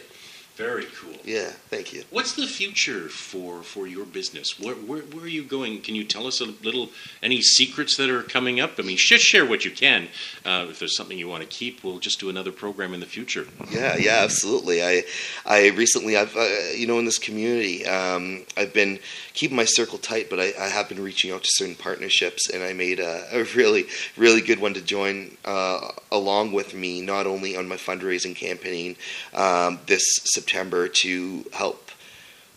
Very 0.55 0.85
cool. 0.99 1.15
Yeah, 1.23 1.49
thank 1.69 1.93
you. 1.93 2.03
What's 2.09 2.33
the 2.33 2.45
future 2.45 3.09
for 3.09 3.63
for 3.63 3.87
your 3.87 4.05
business? 4.05 4.59
Where, 4.59 4.75
where 4.75 5.01
where 5.01 5.23
are 5.23 5.27
you 5.27 5.43
going? 5.43 5.81
Can 5.81 5.95
you 5.95 6.03
tell 6.03 6.27
us 6.27 6.41
a 6.41 6.45
little 6.45 6.89
any 7.23 7.41
secrets 7.41 7.97
that 7.97 8.09
are 8.09 8.21
coming 8.21 8.59
up? 8.59 8.73
I 8.77 8.83
mean, 8.83 8.97
just 8.97 9.23
share 9.23 9.45
what 9.45 9.65
you 9.65 9.71
can. 9.71 10.09
Uh, 10.45 10.67
if 10.69 10.79
there's 10.79 10.95
something 10.95 11.17
you 11.17 11.27
want 11.27 11.43
to 11.43 11.49
keep, 11.49 11.83
we'll 11.83 11.99
just 11.99 12.19
do 12.19 12.29
another 12.29 12.51
program 12.51 12.93
in 12.93 12.99
the 12.99 13.05
future. 13.05 13.45
Yeah, 13.71 13.95
yeah, 13.97 14.19
absolutely. 14.23 14.83
I, 14.83 15.03
I 15.45 15.69
recently, 15.69 16.17
I've, 16.17 16.35
uh, 16.35 16.47
you 16.75 16.87
know, 16.87 16.99
in 16.99 17.05
this 17.05 17.17
community, 17.17 17.85
um, 17.85 18.43
I've 18.57 18.73
been 18.73 18.99
keeping 19.33 19.55
my 19.55 19.65
circle 19.65 19.97
tight, 19.97 20.29
but 20.29 20.39
I, 20.39 20.53
I 20.59 20.67
have 20.67 20.89
been 20.89 21.01
reaching 21.01 21.31
out 21.31 21.43
to 21.43 21.49
certain 21.51 21.75
partnerships, 21.75 22.49
and 22.49 22.63
I 22.63 22.73
made 22.73 22.99
a, 22.99 23.27
a 23.31 23.43
really, 23.55 23.85
really 24.17 24.41
good 24.41 24.59
one 24.59 24.73
to 24.73 24.81
join 24.81 25.37
uh, 25.45 25.91
along 26.11 26.51
with 26.51 26.73
me, 26.73 27.01
not 27.01 27.27
only 27.27 27.55
on 27.55 27.67
my 27.67 27.77
fundraising 27.77 28.35
campaign 28.35 28.95
um, 29.33 29.79
this 29.87 30.03
September 30.41 30.88
to 30.88 31.45
help 31.54 31.91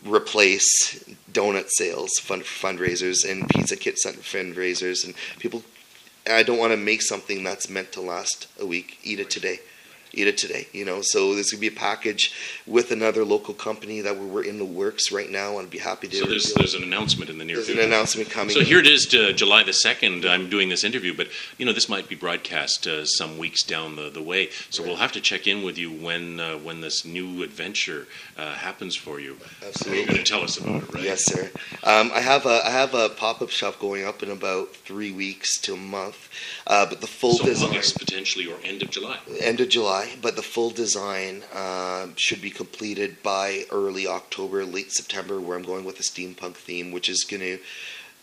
replace 0.07 1.05
donut 1.33 1.69
sales 1.69 2.11
fund, 2.21 2.43
fundraisers 2.43 3.29
and 3.31 3.49
pizza 3.49 3.77
kit 3.77 3.97
fundraisers 4.05 5.05
and 5.05 5.15
people 5.39 5.63
I 6.31 6.43
don't 6.43 6.59
want 6.59 6.73
to 6.73 6.79
make 6.79 7.03
something 7.03 7.45
that's 7.45 7.69
meant 7.69 7.93
to 7.93 8.01
last 8.01 8.47
a 8.59 8.65
week. 8.65 8.99
Eat 9.03 9.21
it 9.21 9.29
today. 9.29 9.61
Eat 10.17 10.27
it 10.29 10.39
today. 10.39 10.67
You 10.73 10.85
know, 10.85 11.01
so 11.03 11.35
this 11.35 11.51
gonna 11.53 11.61
be 11.61 11.67
a 11.67 11.71
package 11.71 12.33
with 12.67 12.91
another 12.91 13.25
local 13.25 13.55
company 13.55 14.01
that 14.01 14.17
we're, 14.17 14.27
we're 14.27 14.45
in 14.45 14.59
the 14.59 14.65
works 14.65 15.11
right 15.13 15.31
now. 15.31 15.59
I'd 15.59 15.71
be 15.71 15.79
happy 15.79 16.09
to. 16.09 16.17
So 16.17 16.27
there's 16.27 16.45
reveal- 16.47 16.55
there's 16.59 16.75
an 16.75 16.83
announcement 16.83 17.31
in 17.31 17.39
the 17.39 17.45
near 17.45 17.57
there's 17.57 17.69
an 17.69 17.75
future. 17.75 17.87
announcement 17.89 18.31
coming. 18.31 18.55
So 18.55 18.61
here 18.61 18.79
it 18.79 18.87
is, 18.87 19.07
to 19.07 19.33
July 19.33 19.63
the 19.65 19.73
second. 19.73 20.25
I'm 20.25 20.49
doing 20.49 20.69
this 20.69 20.85
interview, 20.85 21.15
but 21.17 21.29
you 21.59 21.67
know 21.67 21.73
this 21.73 21.89
might 21.89 22.09
be 22.09 22.15
broadcast 22.15 22.87
uh, 22.87 23.05
some 23.05 23.39
weeks 23.39 23.63
down 23.63 23.97
the, 23.97 24.11
the 24.11 24.23
way. 24.23 24.51
So 24.71 24.83
we'll 24.83 24.97
have 24.97 25.13
to 25.13 25.21
check 25.21 25.47
in 25.47 25.63
with 25.63 25.79
you 25.79 25.91
when 25.93 26.41
uh, 26.41 26.59
when 26.59 26.81
this 26.81 27.05
new 27.05 27.43
adventure 27.43 28.07
uh, 28.37 28.53
happens 28.55 28.95
for 28.97 29.21
you. 29.21 29.37
You're 29.61 29.69
Absolutely. 29.71 30.05
going 30.07 30.17
to 30.19 30.25
tell 30.25 30.43
us 30.43 30.59
about 30.59 30.83
it, 30.85 30.95
right? 30.95 31.05
Yes, 31.05 31.25
sir. 31.25 31.51
Um, 31.83 32.11
I 32.15 32.21
have 32.21 32.47
a 32.47 32.61
I 32.65 32.71
have 32.71 32.95
a 32.95 33.09
pop 33.09 33.43
up 33.43 33.51
shop 33.51 33.79
going 33.79 34.05
up 34.05 34.23
in 34.23 34.31
about 34.31 34.75
three 34.75 35.13
weeks 35.13 35.59
to 35.63 35.75
a 35.75 35.77
month, 35.77 36.29
uh, 36.67 36.87
but 36.87 37.01
the 37.01 37.07
full 37.07 37.35
So 37.35 37.45
design 37.45 37.71
August 37.71 37.99
potentially 37.99 38.47
or 38.51 38.57
end 38.65 38.83
of 38.83 38.91
July. 38.91 39.19
end 39.41 39.61
of 39.61 39.69
July, 39.69 40.04
but 40.21 40.37
the 40.37 40.43
full 40.43 40.71
design 40.71 41.43
um, 41.55 42.15
should 42.17 42.41
be 42.41 42.51
completed 42.51 43.23
by 43.23 43.65
early 43.71 44.07
October, 44.07 44.65
late 44.65 44.93
September, 44.93 45.41
where 45.41 45.57
I'm 45.57 45.65
going 45.65 45.85
with 45.85 46.01
a 46.01 46.03
steampunk 46.03 46.55
theme, 46.55 46.93
which 46.93 47.09
is 47.09 47.25
going 47.25 47.41
to 47.41 47.59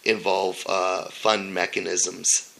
involve 0.03 0.63
uh, 0.67 1.05
fun 1.05 1.53
mechanisms. 1.53 2.50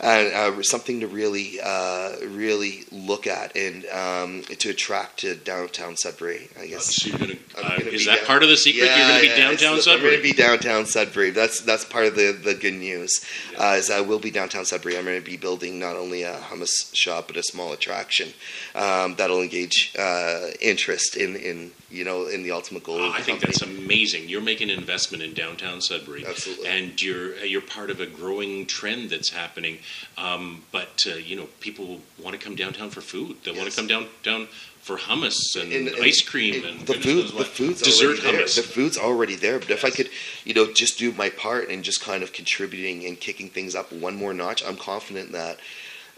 And 0.00 0.32
uh, 0.32 0.62
something 0.62 1.00
to 1.00 1.06
really, 1.06 1.58
uh, 1.62 2.12
really 2.26 2.84
look 2.92 3.26
at 3.26 3.56
and 3.56 3.84
um, 3.86 4.42
to 4.58 4.70
attract 4.70 5.20
to 5.20 5.34
downtown 5.36 5.96
Sudbury, 5.96 6.48
I 6.60 6.66
guess. 6.66 6.96
So 6.96 7.08
you're 7.10 7.18
gonna, 7.18 7.34
uh, 7.56 7.78
gonna 7.78 7.90
is 7.90 8.06
that 8.06 8.18
down- 8.18 8.26
part 8.26 8.42
of 8.42 8.48
the 8.48 8.56
secret? 8.56 8.86
you're 8.86 8.96
going 8.96 9.14
to 9.16 9.20
be 9.22 9.26
yeah, 9.28 9.36
downtown 9.36 9.52
it's- 9.54 9.86
I'm 9.86 9.92
Sudbury. 9.94 10.10
going 10.10 10.16
to 10.16 10.22
be 10.22 10.32
downtown 10.32 10.86
Sudbury. 10.86 11.30
That's 11.30 11.60
that's 11.62 11.84
part 11.84 12.06
of 12.06 12.14
the, 12.16 12.32
the 12.32 12.54
good 12.54 12.74
news. 12.74 13.24
Uh, 13.58 13.76
is 13.78 13.90
I 13.90 14.00
will 14.00 14.18
be 14.18 14.30
downtown 14.30 14.64
Sudbury. 14.64 14.96
I'm 14.98 15.04
going 15.04 15.18
to 15.20 15.24
be 15.24 15.36
building 15.36 15.78
not 15.78 15.96
only 15.96 16.22
a 16.22 16.34
hummus 16.36 16.94
shop 16.94 17.26
but 17.28 17.36
a 17.36 17.42
small 17.42 17.72
attraction 17.72 18.28
um, 18.74 19.14
that'll 19.16 19.40
engage 19.42 19.94
uh, 19.98 20.48
interest 20.60 21.16
in, 21.16 21.36
in 21.36 21.70
you 21.90 22.04
know 22.04 22.26
in 22.26 22.42
the 22.42 22.50
ultimate 22.52 22.84
goal. 22.84 22.96
Oh, 23.00 23.06
of 23.06 23.12
the 23.12 23.18
I 23.18 23.22
think 23.22 23.40
company. 23.40 23.52
that's 23.52 23.62
amazing. 23.84 24.28
You're 24.28 24.40
making 24.42 24.70
an 24.70 24.78
investment 24.78 25.22
in 25.22 25.34
downtown 25.34 25.80
Sudbury, 25.80 26.24
Absolutely. 26.26 26.68
and 26.68 27.00
you're 27.02 27.36
you're 27.44 27.60
part 27.62 27.90
of 27.90 28.00
a 28.00 28.06
growing 28.06 28.66
trend 28.66 29.10
that's 29.10 29.30
happening. 29.38 29.78
Um, 30.26 30.62
but 30.72 30.94
uh, 31.10 31.14
you 31.14 31.34
know, 31.36 31.46
people 31.60 32.00
want 32.22 32.32
to 32.38 32.44
come 32.44 32.56
downtown 32.56 32.90
for 32.90 33.00
food. 33.00 33.36
They 33.44 33.52
want 33.58 33.70
to 33.70 33.76
come 33.78 33.86
down 33.86 34.06
down 34.22 34.48
for 34.86 34.96
hummus 34.96 35.38
and, 35.60 35.72
And- 35.72 35.88
and- 35.88 36.04
ice 36.04 36.22
cream 36.30 36.64
and, 36.64 36.86
the 36.86 36.94
food, 36.94 37.28
the 37.36 37.44
food's 37.44 37.82
dessert 37.82 38.18
hummus. 38.20 38.56
The 38.56 38.62
food's 38.62 38.96
already 38.98 39.34
there. 39.34 39.58
But 39.58 39.70
if 39.70 39.84
I 39.84 39.90
could, 39.90 40.08
you 40.44 40.54
know, 40.54 40.66
just 40.72 40.98
do 40.98 41.12
my 41.12 41.28
part 41.30 41.68
and 41.70 41.84
just 41.84 42.00
kind 42.10 42.22
of 42.22 42.32
contributing 42.32 43.04
and 43.06 43.18
kicking 43.20 43.48
things 43.50 43.74
up 43.74 43.92
one 43.92 44.16
more 44.16 44.32
notch, 44.32 44.60
I'm 44.64 44.76
confident 44.76 45.32
that 45.32 45.58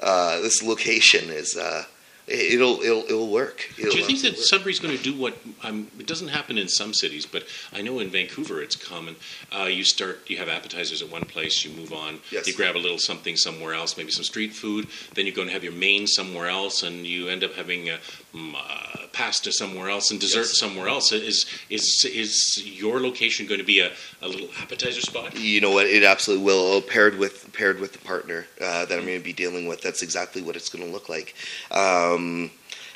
uh, 0.01 0.41
this 0.41 0.63
location 0.63 1.31
is. 1.31 1.57
Uh, 1.57 1.85
it'll 2.27 2.81
it'll 2.81 3.05
it'll 3.05 3.31
work. 3.31 3.69
It'll 3.79 3.91
Do 3.93 3.99
you 3.99 4.05
think 4.05 4.21
that 4.23 4.33
work. 4.33 4.41
Sudbury's 4.41 4.79
going 4.81 4.97
to 4.97 5.03
do 5.03 5.15
what? 5.17 5.37
Um, 5.63 5.89
it 5.99 6.07
doesn't 6.07 6.29
happen 6.29 6.59
in 6.59 6.69
some 6.69 6.93
cities, 6.95 7.27
but 7.27 7.45
I 7.73 7.83
know 7.83 7.99
in 7.99 8.09
Vancouver 8.11 8.63
it's 8.63 8.77
common. 8.77 9.17
Uh, 9.57 9.65
you 9.65 9.85
start, 9.85 10.21
you 10.29 10.37
have 10.39 10.49
appetizers 10.49 11.03
at 11.03 11.11
one 11.11 11.25
place, 11.25 11.65
you 11.65 11.71
move 11.77 11.93
on, 11.93 12.21
Yes. 12.31 12.47
you 12.47 12.55
grab 12.55 12.77
a 12.77 12.79
little 12.79 12.99
something 12.99 13.37
somewhere 13.37 13.75
else, 13.75 13.97
maybe 13.97 14.11
some 14.11 14.25
street 14.25 14.53
food. 14.53 14.87
Then 15.15 15.27
you 15.27 15.33
go 15.33 15.43
and 15.43 15.51
have 15.51 15.65
your 15.65 15.73
main 15.73 16.07
somewhere 16.07 16.49
else, 16.49 16.83
and 16.83 17.07
you 17.07 17.29
end 17.29 17.43
up 17.45 17.55
having 17.55 17.87
mm, 17.87 17.99
uh, 18.35 18.97
pasta 19.13 19.53
somewhere 19.53 19.89
else 19.91 20.11
and 20.11 20.21
dessert 20.21 20.41
Yes. 20.43 20.59
somewhere 20.59 20.89
else. 20.89 21.13
Is 21.13 21.47
is 21.69 22.05
is 22.13 22.63
your 22.65 23.01
location 23.01 23.47
going 23.47 23.61
to 23.61 23.67
be 23.67 23.81
a, 23.81 23.93
a 24.23 24.29
little 24.29 24.49
appetizer 24.63 25.01
spot? 25.01 25.37
You 25.39 25.61
know 25.61 25.71
what? 25.73 25.87
It 25.87 26.05
absolutely 26.05 26.45
will. 26.45 26.59
Oh, 26.75 26.81
Paired 26.81 27.19
with 27.19 27.53
paired 27.53 27.81
with 27.81 27.93
the 27.93 27.99
partner 27.99 28.47
uh, 28.61 28.85
that 28.87 28.99
I'm 28.99 29.05
going 29.07 29.19
to 29.19 29.25
be 29.25 29.33
dealing 29.33 29.67
with, 29.67 29.81
that's 29.83 30.03
exactly 30.03 30.43
what 30.43 30.57
it's 30.57 30.69
going 30.69 30.85
to 30.85 30.91
look 30.91 31.09
like. 31.09 31.35
Um, 31.71 32.51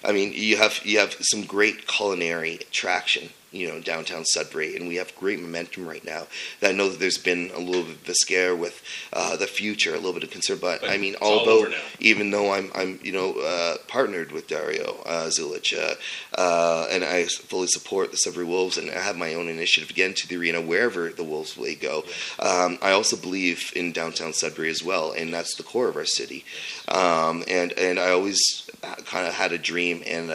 I 0.05 0.13
mean, 0.13 0.33
you 0.35 0.57
have 0.59 0.81
you 0.85 0.99
have 0.99 1.17
some 1.21 1.45
great 1.45 1.87
culinary 1.87 2.61
traction, 2.71 3.31
you 3.55 3.69
know, 3.69 3.81
downtown 3.81 4.25
Sudbury, 4.25 4.77
and 4.77 4.89
we 4.89 4.97
have 4.97 5.15
great 5.17 5.41
momentum 5.41 5.87
right 5.87 6.05
now. 6.05 6.27
That 6.61 6.71
I 6.71 6.73
know 6.73 6.89
that 6.89 6.99
there's 6.99 7.19
been 7.19 7.51
a 7.55 7.61
little 7.61 7.85
bit 7.85 8.03
of 8.03 8.09
a 8.09 8.15
scare 8.15 8.57
with 8.57 8.83
uh, 9.13 9.37
the 9.37 9.47
future, 9.47 9.93
a 9.93 9.97
little 9.97 10.13
bit 10.13 10.25
of 10.25 10.31
concern, 10.31 10.59
but, 10.61 10.81
But 10.81 10.91
I 10.91 10.99
mean, 10.99 11.15
although 11.23 11.73
even 12.01 12.31
though 12.31 12.53
I'm 12.53 12.71
I'm 12.75 12.99
you 13.03 13.13
know 13.13 13.35
uh, 13.35 13.77
partnered 13.87 14.33
with 14.33 14.49
Dario 14.49 14.97
uh, 15.07 15.27
Zulich, 15.29 15.73
uh, 15.73 15.95
uh, 16.37 16.89
and 16.91 17.05
I 17.05 17.27
fully 17.27 17.69
support 17.69 18.11
the 18.11 18.17
Sudbury 18.17 18.45
Wolves, 18.45 18.77
and 18.77 18.91
I 18.91 18.99
have 18.99 19.17
my 19.17 19.35
own 19.35 19.49
initiative 19.49 19.91
again 19.91 20.15
to 20.15 20.29
the 20.29 20.37
arena 20.37 20.61
wherever 20.61 21.11
the 21.11 21.25
Wolves 21.25 21.57
may 21.57 21.77
go. 21.77 22.05
Um, 22.41 22.79
I 22.83 22.91
also 22.91 23.17
believe 23.17 23.73
in 23.77 23.93
downtown 23.93 24.33
Sudbury 24.33 24.71
as 24.71 24.83
well, 24.83 25.13
and 25.13 25.33
that's 25.33 25.55
the 25.57 25.63
core 25.63 25.89
of 25.89 25.97
our 25.97 26.05
city. 26.05 26.45
Um, 26.89 27.45
and 27.49 27.73
and 27.73 28.01
I 28.01 28.11
always 28.11 28.69
kind 29.07 29.27
of 29.27 29.35
had 29.35 29.53
a 29.53 29.59
dream, 29.59 30.03
and 30.05 30.31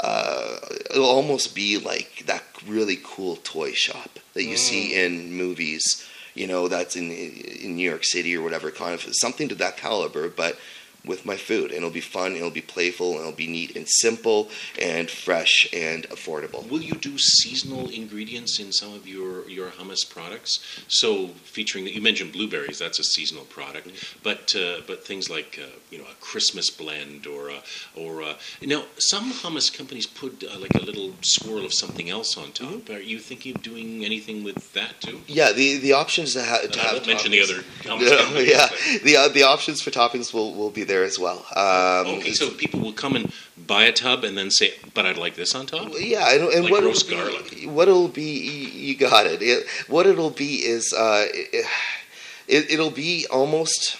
uh, 0.00 0.58
it'll 0.90 1.04
almost 1.04 1.54
be 1.54 1.78
like 1.78 2.24
that 2.26 2.42
really 2.66 2.98
cool 3.02 3.36
toy 3.36 3.72
shop 3.72 4.18
that 4.34 4.44
you 4.44 4.56
see 4.56 4.94
in 5.04 5.32
movies. 5.32 6.08
You 6.34 6.48
know, 6.48 6.66
that's 6.68 6.96
in 6.96 7.10
in 7.10 7.76
New 7.76 7.88
York 7.88 8.04
City 8.04 8.36
or 8.36 8.42
whatever, 8.42 8.70
kind 8.70 8.94
of 8.94 9.04
something 9.14 9.48
to 9.48 9.54
that 9.56 9.76
caliber, 9.76 10.28
but 10.28 10.58
with 11.04 11.26
my 11.26 11.36
food, 11.36 11.70
and 11.70 11.78
it'll 11.78 11.90
be 11.90 12.00
fun, 12.00 12.34
it'll 12.34 12.50
be 12.50 12.60
playful, 12.60 13.12
and 13.12 13.20
it'll 13.20 13.32
be 13.32 13.46
neat 13.46 13.76
and 13.76 13.86
simple 13.88 14.48
and 14.80 15.10
fresh 15.10 15.68
and 15.72 16.04
affordable. 16.04 16.68
Will 16.68 16.80
you 16.82 16.94
do 16.94 17.18
seasonal 17.18 17.88
ingredients 17.90 18.58
in 18.58 18.72
some 18.72 18.94
of 18.94 19.06
your, 19.06 19.48
your 19.48 19.68
hummus 19.70 20.08
products? 20.08 20.58
So 20.88 21.28
featuring 21.44 21.86
you 21.86 22.00
mentioned 22.00 22.32
blueberries, 22.32 22.78
that's 22.78 22.98
a 22.98 23.04
seasonal 23.04 23.44
product, 23.44 23.88
but 24.22 24.54
uh, 24.56 24.80
but 24.86 25.06
things 25.06 25.28
like 25.28 25.58
uh, 25.62 25.66
you 25.90 25.98
know 25.98 26.04
a 26.04 26.14
Christmas 26.20 26.70
blend 26.70 27.26
or 27.26 27.50
a, 27.50 27.62
or 27.94 28.22
a, 28.22 28.36
you 28.60 28.68
know 28.68 28.84
some 28.98 29.32
hummus 29.32 29.76
companies 29.76 30.06
put 30.06 30.42
uh, 30.44 30.58
like 30.58 30.74
a 30.74 30.82
little 30.82 31.12
swirl 31.22 31.64
of 31.64 31.74
something 31.74 32.08
else 32.08 32.36
on 32.36 32.52
top. 32.52 32.68
Mm-hmm. 32.68 32.94
Are 32.94 32.98
you 32.98 33.18
thinking 33.18 33.54
of 33.56 33.62
doing 33.62 34.04
anything 34.04 34.42
with 34.42 34.72
that 34.72 35.00
too? 35.00 35.20
Yeah, 35.26 35.52
the 35.52 35.78
the 35.78 35.92
options 35.92 36.34
to, 36.34 36.42
ha- 36.42 36.60
to 36.70 36.80
I 36.80 36.82
have. 36.82 36.92
won't 36.94 37.06
mention 37.06 37.30
the 37.32 37.42
other. 37.42 37.54
Hummus 37.82 38.46
yeah, 38.46 38.68
the 39.02 39.16
uh, 39.16 39.28
the 39.28 39.42
options 39.42 39.82
for 39.82 39.90
toppings 39.90 40.32
will, 40.32 40.54
will 40.54 40.70
be 40.70 40.84
there 40.84 40.93
as 41.02 41.18
well. 41.18 41.44
Um, 41.56 42.18
okay, 42.18 42.32
so 42.32 42.50
people 42.50 42.80
will 42.80 42.92
come 42.92 43.16
and 43.16 43.32
buy 43.66 43.84
a 43.84 43.92
tub 43.92 44.22
and 44.22 44.36
then 44.38 44.50
say, 44.50 44.74
"But 44.94 45.06
I'd 45.06 45.16
like 45.16 45.34
this 45.34 45.54
on 45.54 45.66
top." 45.66 45.92
Yeah, 45.98 46.32
and, 46.32 46.44
and 46.52 46.64
like 46.64 46.72
what 46.72 46.84
roast 46.84 47.10
it'll 47.10 47.24
garlic. 47.24 47.50
Be, 47.50 47.66
what 47.66 47.88
it'll 47.88 48.08
be, 48.08 48.22
you 48.22 48.96
got 48.96 49.26
it. 49.26 49.42
it 49.42 49.66
what 49.88 50.06
it'll 50.06 50.30
be 50.30 50.56
is, 50.56 50.92
uh, 50.92 51.26
it, 51.32 52.70
it'll 52.70 52.90
be 52.90 53.26
almost 53.30 53.96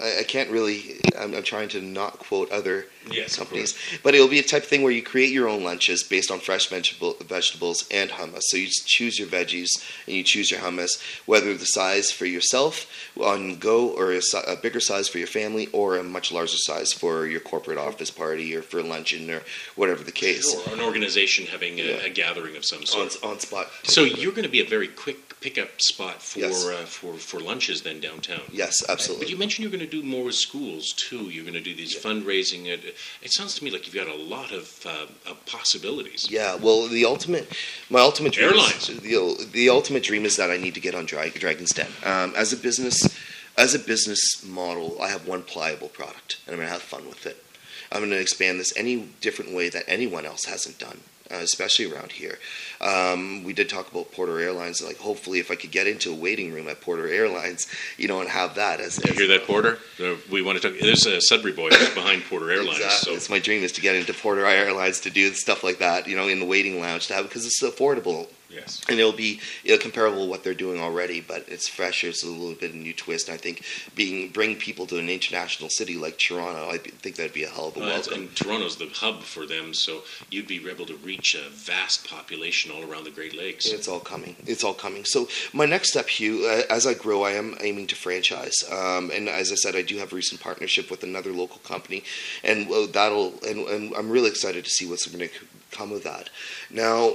I, 0.00 0.20
I 0.20 0.22
can't 0.22 0.50
really. 0.50 1.00
I'm, 1.18 1.34
I'm, 1.34 1.42
trying 1.42 1.68
to 1.70 1.80
not 1.80 2.18
quote 2.18 2.50
other 2.50 2.86
yes, 3.10 3.36
companies, 3.36 3.78
but 4.02 4.14
it'll 4.14 4.28
be 4.28 4.38
a 4.38 4.42
type 4.42 4.62
of 4.62 4.68
thing 4.68 4.82
where 4.82 4.92
you 4.92 5.02
create 5.02 5.32
your 5.32 5.48
own 5.48 5.64
lunches 5.64 6.02
based 6.02 6.30
on 6.30 6.40
fresh 6.40 6.68
vegetable, 6.68 7.16
vegetables 7.20 7.86
and 7.90 8.10
hummus. 8.10 8.42
So 8.42 8.56
you 8.56 8.68
choose 8.84 9.18
your 9.18 9.28
veggies 9.28 9.68
and 10.06 10.16
you 10.16 10.22
choose 10.22 10.50
your 10.50 10.60
hummus, 10.60 11.00
whether 11.26 11.56
the 11.56 11.64
size 11.64 12.10
for 12.10 12.26
yourself 12.26 12.86
on 13.20 13.56
go 13.56 13.88
or 13.88 14.12
a, 14.12 14.20
a 14.46 14.56
bigger 14.56 14.80
size 14.80 15.08
for 15.08 15.18
your 15.18 15.26
family 15.26 15.68
or 15.72 15.96
a 15.96 16.02
much 16.02 16.32
larger 16.32 16.56
size 16.56 16.92
for 16.92 17.26
your 17.26 17.40
corporate 17.40 17.78
office 17.78 18.10
party 18.10 18.54
or 18.54 18.62
for 18.62 18.82
luncheon 18.82 19.30
or 19.30 19.42
whatever 19.76 20.04
the 20.04 20.12
case. 20.12 20.54
Or 20.54 20.72
an 20.72 20.80
organization 20.80 21.46
having 21.46 21.78
a, 21.80 21.82
yeah. 21.82 21.94
a 22.04 22.10
gathering 22.10 22.56
of 22.56 22.64
some 22.64 22.84
sort. 22.84 23.16
On, 23.22 23.30
on 23.30 23.40
spot. 23.40 23.68
So 23.84 24.02
you're 24.02 24.32
going 24.32 24.44
to 24.44 24.50
be 24.50 24.60
a 24.60 24.68
very 24.68 24.88
quick 24.88 25.28
pickup 25.40 25.80
spot 25.80 26.20
for 26.22 26.40
yes. 26.40 26.66
uh, 26.66 26.84
for 26.84 27.14
for 27.14 27.40
lunches 27.40 27.82
then 27.82 28.00
downtown. 28.00 28.40
Yes, 28.50 28.82
absolutely. 28.88 29.26
But 29.26 29.30
you 29.30 29.38
mentioned 29.38 29.62
you're 29.62 29.76
going 29.76 29.88
to 29.88 30.00
do 30.00 30.02
more 30.02 30.24
with 30.24 30.34
schools 30.34 30.92
too. 30.92 31.24
You're 31.30 31.44
going 31.44 31.54
to 31.54 31.60
do 31.60 31.74
these 31.74 31.94
yeah. 31.94 32.00
fundraising. 32.00 32.66
It, 32.66 32.96
it 33.22 33.32
sounds 33.32 33.54
to 33.56 33.64
me 33.64 33.70
like 33.70 33.86
you've 33.86 33.94
got 33.94 34.12
a 34.12 34.20
lot 34.20 34.52
of, 34.52 34.86
uh, 34.86 35.30
of 35.30 35.44
possibilities. 35.46 36.30
Yeah. 36.30 36.56
Well, 36.56 36.88
the 36.88 37.04
ultimate, 37.04 37.52
my 37.90 38.00
ultimate 38.00 38.32
dream 38.32 38.50
airlines. 38.50 38.88
Is, 38.88 39.00
the 39.00 39.46
the 39.52 39.68
ultimate 39.68 40.02
dream 40.02 40.24
is 40.24 40.36
that 40.36 40.50
I 40.50 40.56
need 40.56 40.74
to 40.74 40.80
get 40.80 40.94
on 40.94 41.04
Dra- 41.06 41.30
Dragon's 41.30 41.70
Den 41.70 41.88
um, 42.04 42.32
as 42.36 42.52
a 42.52 42.56
business. 42.56 43.16
As 43.56 43.74
a 43.74 43.80
business 43.80 44.44
model, 44.46 45.02
I 45.02 45.08
have 45.08 45.26
one 45.26 45.42
pliable 45.42 45.88
product, 45.88 46.38
and 46.46 46.54
I'm 46.54 46.58
going 46.58 46.68
to 46.68 46.72
have 46.72 46.82
fun 46.82 47.08
with 47.08 47.26
it. 47.26 47.44
I'm 47.90 47.98
going 47.98 48.10
to 48.10 48.20
expand 48.20 48.60
this 48.60 48.72
any 48.76 49.08
different 49.20 49.52
way 49.52 49.68
that 49.70 49.82
anyone 49.88 50.24
else 50.24 50.44
hasn't 50.44 50.78
done 50.78 51.00
uh, 51.30 51.36
especially 51.36 51.92
around 51.92 52.12
here. 52.12 52.38
Um, 52.80 53.44
we 53.44 53.52
did 53.52 53.68
talk 53.68 53.90
about 53.90 54.12
Porter 54.12 54.38
Airlines. 54.38 54.82
Like, 54.82 54.98
hopefully, 54.98 55.38
if 55.40 55.50
I 55.50 55.54
could 55.54 55.70
get 55.70 55.86
into 55.86 56.12
a 56.12 56.14
waiting 56.14 56.52
room 56.52 56.68
at 56.68 56.80
Porter 56.80 57.08
Airlines, 57.08 57.66
you 57.96 58.08
know, 58.08 58.20
and 58.20 58.28
have 58.28 58.54
that 58.54 58.80
as. 58.80 58.98
You 59.04 59.10
as, 59.10 59.18
hear 59.18 59.28
that, 59.28 59.46
Porter? 59.46 59.78
Uh, 60.00 60.14
we 60.30 60.42
want 60.42 60.60
to 60.60 60.70
talk. 60.70 60.78
There's 60.80 61.06
a 61.06 61.20
Sudbury 61.20 61.52
boy 61.52 61.70
behind 61.70 62.24
Porter 62.24 62.50
Airlines. 62.50 62.78
Exactly. 62.78 63.12
So 63.12 63.16
it's 63.16 63.30
my 63.30 63.38
dream 63.38 63.62
is 63.62 63.72
to 63.72 63.80
get 63.80 63.96
into 63.96 64.14
Porter 64.14 64.46
Airlines 64.46 65.00
to 65.00 65.10
do 65.10 65.32
stuff 65.34 65.64
like 65.64 65.78
that. 65.78 66.06
You 66.06 66.16
know, 66.16 66.28
in 66.28 66.40
the 66.40 66.46
waiting 66.46 66.80
lounge 66.80 67.08
to 67.08 67.14
have 67.14 67.28
because 67.28 67.44
it's 67.44 67.62
affordable 67.62 68.28
Yes. 68.50 68.82
And 68.88 68.98
it'll 68.98 69.12
be 69.12 69.40
comparable 69.80 70.24
to 70.24 70.30
what 70.30 70.42
they're 70.42 70.54
doing 70.54 70.80
already, 70.80 71.20
but 71.20 71.44
it's 71.48 71.68
fresher. 71.68 72.08
It's 72.08 72.24
a 72.24 72.26
little 72.26 72.54
bit 72.54 72.70
of 72.70 72.76
a 72.76 72.78
new 72.78 72.94
twist. 72.94 73.28
And 73.28 73.34
I 73.34 73.38
think 73.38 73.64
being 73.94 74.30
bring 74.30 74.56
people 74.56 74.86
to 74.86 74.98
an 74.98 75.08
international 75.08 75.68
city 75.68 75.96
like 75.96 76.18
Toronto, 76.18 76.70
I 76.70 76.78
think 76.78 77.16
that'd 77.16 77.34
be 77.34 77.44
a 77.44 77.48
hell 77.48 77.68
of 77.68 77.76
a 77.76 77.80
welcome. 77.80 78.14
And 78.14 78.36
Toronto's 78.36 78.76
the 78.76 78.88
hub 78.88 79.22
for 79.22 79.46
them, 79.46 79.74
so 79.74 80.02
you'd 80.30 80.46
be 80.46 80.66
able 80.68 80.86
to 80.86 80.96
reach 80.96 81.34
a 81.34 81.48
vast 81.50 82.08
population 82.08 82.70
all 82.70 82.90
around 82.90 83.04
the 83.04 83.10
Great 83.10 83.36
Lakes. 83.36 83.66
It's 83.66 83.88
all 83.88 84.00
coming. 84.00 84.36
It's 84.46 84.64
all 84.64 84.74
coming. 84.74 85.04
So 85.04 85.28
my 85.52 85.66
next 85.66 85.90
step, 85.90 86.08
Hugh, 86.08 86.46
uh, 86.46 86.62
as 86.72 86.86
I 86.86 86.94
grow, 86.94 87.24
I 87.24 87.32
am 87.32 87.56
aiming 87.60 87.88
to 87.88 87.96
franchise. 87.96 88.56
Um, 88.70 89.10
and 89.12 89.28
as 89.28 89.52
I 89.52 89.56
said, 89.56 89.76
I 89.76 89.82
do 89.82 89.98
have 89.98 90.12
a 90.12 90.16
recent 90.16 90.40
partnership 90.40 90.90
with 90.90 91.02
another 91.02 91.32
local 91.32 91.58
company, 91.58 92.02
and 92.42 92.70
uh, 92.70 92.86
that'll. 92.90 93.34
And, 93.46 93.68
and 93.68 93.94
I'm 93.94 94.10
really 94.10 94.28
excited 94.30 94.64
to 94.64 94.70
see 94.70 94.88
what's 94.88 95.06
going 95.06 95.28
to 95.28 95.34
come 95.70 95.92
of 95.92 96.02
that. 96.04 96.30
Now 96.70 97.12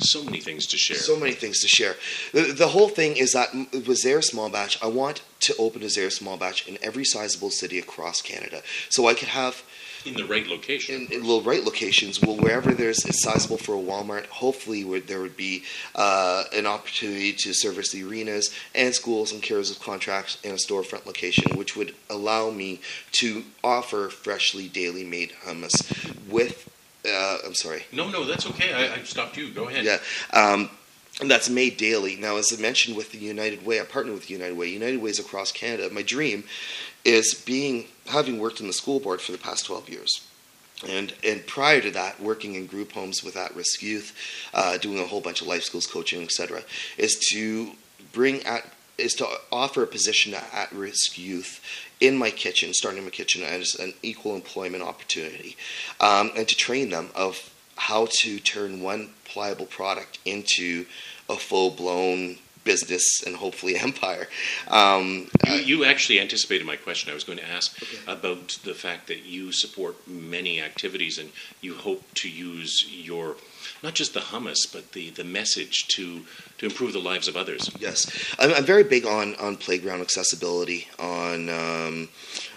so 0.00 0.24
many 0.24 0.40
things 0.40 0.66
to 0.66 0.76
share. 0.76 0.96
So 0.96 1.18
many 1.18 1.32
things 1.32 1.60
to 1.60 1.68
share. 1.68 1.96
The, 2.32 2.52
the 2.52 2.68
whole 2.68 2.88
thing 2.88 3.16
is 3.16 3.32
that 3.32 3.54
with 3.54 4.02
Zayre 4.02 4.22
Small 4.22 4.48
Batch, 4.48 4.82
I 4.82 4.86
want 4.86 5.22
to 5.40 5.54
open 5.58 5.82
a 5.82 5.86
Zayre 5.86 6.12
Small 6.12 6.36
Batch 6.36 6.66
in 6.66 6.78
every 6.82 7.04
sizable 7.04 7.50
city 7.50 7.78
across 7.78 8.22
Canada. 8.22 8.62
So 8.88 9.06
I 9.06 9.14
could 9.14 9.28
have. 9.28 9.62
In 10.06 10.14
the 10.14 10.24
right 10.24 10.46
location. 10.46 11.06
In, 11.06 11.12
in 11.12 11.26
the 11.26 11.40
right 11.40 11.64
locations, 11.64 12.20
well, 12.20 12.36
wherever 12.36 12.74
there's 12.74 13.04
it's 13.06 13.22
sizable 13.22 13.56
for 13.56 13.74
a 13.74 13.78
Walmart, 13.78 14.26
hopefully 14.26 14.84
where 14.84 15.00
there 15.00 15.20
would 15.20 15.36
be 15.36 15.64
uh, 15.94 16.44
an 16.52 16.66
opportunity 16.66 17.32
to 17.32 17.54
service 17.54 17.90
the 17.90 18.04
arenas 18.04 18.54
and 18.74 18.94
schools 18.94 19.32
and 19.32 19.42
carriers 19.42 19.70
of 19.70 19.80
contracts 19.80 20.38
in 20.42 20.50
a 20.50 20.54
storefront 20.56 21.06
location, 21.06 21.56
which 21.56 21.74
would 21.74 21.94
allow 22.10 22.50
me 22.50 22.80
to 23.12 23.44
offer 23.62 24.10
freshly 24.10 24.68
daily 24.68 25.04
made 25.04 25.32
hummus 25.46 26.12
with 26.28 26.68
uh, 27.06 27.38
I'm 27.46 27.54
sorry. 27.54 27.84
No, 27.92 28.08
no, 28.08 28.24
that's 28.24 28.46
okay. 28.46 28.72
I, 28.72 28.94
I 28.94 29.02
stopped 29.02 29.36
you. 29.36 29.50
Go 29.50 29.68
ahead. 29.68 29.84
Yeah. 29.84 29.98
Um, 30.32 30.70
and 31.20 31.30
that's 31.30 31.48
made 31.48 31.76
daily. 31.76 32.16
Now, 32.16 32.36
as 32.36 32.52
I 32.56 32.60
mentioned 32.60 32.96
with 32.96 33.12
the 33.12 33.18
United 33.18 33.64
Way, 33.64 33.80
I 33.80 33.84
partner 33.84 34.12
with 34.12 34.30
United 34.30 34.56
Way. 34.56 34.68
United 34.68 35.00
Ways 35.00 35.18
across 35.18 35.52
Canada. 35.52 35.88
My 35.92 36.02
dream 36.02 36.44
is 37.04 37.34
being 37.34 37.86
having 38.06 38.38
worked 38.38 38.60
in 38.60 38.66
the 38.66 38.72
school 38.72 39.00
board 39.00 39.20
for 39.20 39.32
the 39.32 39.38
past 39.38 39.66
12 39.66 39.88
years. 39.88 40.26
And, 40.88 41.14
and 41.22 41.46
prior 41.46 41.80
to 41.80 41.90
that, 41.92 42.20
working 42.20 42.56
in 42.56 42.66
group 42.66 42.92
homes 42.92 43.22
with 43.22 43.36
at-risk 43.36 43.82
youth, 43.82 44.12
uh, 44.52 44.76
doing 44.78 44.98
a 44.98 45.06
whole 45.06 45.20
bunch 45.20 45.40
of 45.40 45.46
life 45.46 45.62
skills 45.62 45.86
coaching, 45.86 46.22
etc., 46.22 46.62
is 46.98 47.18
to 47.32 47.72
bring 48.12 48.42
at 48.42 48.64
is 48.98 49.14
to 49.14 49.26
offer 49.50 49.82
a 49.82 49.86
position 49.86 50.32
to 50.32 50.42
at-risk 50.54 51.18
youth 51.18 51.60
in 52.00 52.16
my 52.16 52.30
kitchen, 52.30 52.72
starting 52.72 52.98
in 52.98 53.04
my 53.04 53.10
kitchen 53.10 53.42
as 53.42 53.74
an 53.76 53.94
equal 54.02 54.34
employment 54.34 54.82
opportunity, 54.82 55.56
um, 56.00 56.30
and 56.36 56.48
to 56.48 56.56
train 56.56 56.90
them 56.90 57.10
of 57.14 57.50
how 57.76 58.06
to 58.10 58.38
turn 58.38 58.82
one 58.82 59.10
pliable 59.24 59.66
product 59.66 60.18
into 60.24 60.86
a 61.28 61.36
full-blown 61.36 62.36
business 62.64 63.22
and 63.24 63.36
hopefully 63.36 63.76
empire. 63.78 64.28
Um, 64.68 65.28
you, 65.46 65.54
you, 65.54 65.84
actually 65.84 66.20
anticipated 66.20 66.66
my 66.66 66.76
question. 66.76 67.10
I 67.10 67.14
was 67.14 67.24
going 67.24 67.38
to 67.38 67.48
ask 67.48 67.80
okay. 67.82 67.98
about 68.10 68.58
the 68.64 68.74
fact 68.74 69.06
that 69.08 69.24
you 69.24 69.52
support 69.52 70.08
many 70.08 70.60
activities 70.60 71.18
and 71.18 71.30
you 71.60 71.74
hope 71.74 72.02
to 72.14 72.28
use 72.28 72.86
your 72.90 73.36
not 73.82 73.94
just 73.94 74.14
the 74.14 74.20
hummus, 74.20 74.60
but 74.72 74.92
the, 74.92 75.10
the 75.10 75.24
message 75.24 75.88
to 75.88 76.22
to 76.58 76.66
improve 76.66 76.92
the 76.92 76.98
lives 76.98 77.28
of 77.28 77.36
others. 77.36 77.70
Yes, 77.78 78.34
I'm, 78.38 78.52
I'm 78.52 78.64
very 78.64 78.84
big 78.84 79.06
on 79.06 79.34
on 79.36 79.56
playground 79.56 80.00
accessibility. 80.00 80.88
On 80.98 81.48
um, 81.48 82.08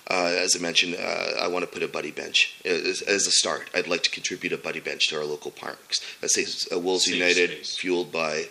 uh, 0.09 0.33
as 0.37 0.55
I 0.55 0.59
mentioned, 0.59 0.95
uh, 0.95 1.41
I 1.41 1.47
want 1.47 1.65
to 1.65 1.71
put 1.71 1.83
a 1.83 1.87
buddy 1.87 2.11
bench 2.11 2.55
as, 2.63 3.01
as, 3.01 3.27
a 3.27 3.31
start. 3.31 3.69
I'd 3.75 3.87
like 3.87 4.03
to 4.03 4.09
contribute 4.09 4.53
a 4.53 4.57
buddy 4.57 4.79
bench 4.79 5.09
to 5.09 5.17
our 5.17 5.25
local 5.25 5.51
parks. 5.51 5.99
Let's 6.21 6.33
say 6.33 6.45
uh, 6.73 6.79
Wolves 6.79 7.05
Safe 7.05 7.15
United, 7.15 7.49
space. 7.49 7.77
fueled 7.77 8.09
by 8.09 8.45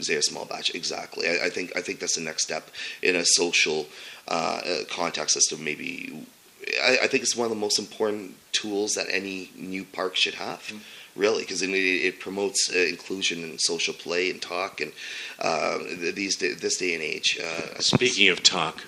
yeah. 0.00 0.20
Small 0.20 0.44
Batch. 0.44 0.74
Exactly. 0.74 1.28
I, 1.28 1.46
I, 1.46 1.50
think 1.50 1.76
I 1.76 1.80
think 1.80 2.00
that's 2.00 2.16
the 2.16 2.22
next 2.22 2.42
step 2.44 2.70
in 3.02 3.16
a 3.16 3.24
social 3.24 3.86
uh, 4.28 4.60
uh 4.64 4.84
contact 4.90 5.30
system. 5.30 5.64
Maybe 5.64 6.26
I, 6.82 6.98
I, 7.02 7.06
think 7.06 7.22
it's 7.22 7.36
one 7.36 7.46
of 7.46 7.50
the 7.50 7.56
most 7.56 7.78
important 7.78 8.34
tools 8.52 8.94
that 8.94 9.06
any 9.10 9.50
new 9.56 9.84
park 9.84 10.16
should 10.16 10.34
have. 10.34 10.60
Mm-hmm 10.60 10.78
really, 11.16 11.42
because 11.42 11.62
it, 11.62 11.70
it, 11.70 12.20
promotes 12.20 12.70
uh, 12.74 12.78
inclusion 12.78 13.42
and 13.42 13.60
social 13.60 13.94
play 13.94 14.30
and 14.30 14.40
talk, 14.40 14.80
and 14.80 14.92
uh, 15.38 15.78
these 16.14 16.36
this 16.36 16.76
day 16.76 16.94
and 16.94 17.02
age. 17.02 17.38
Uh, 17.42 17.78
Speaking 17.78 18.28
of 18.28 18.42
talk, 18.42 18.84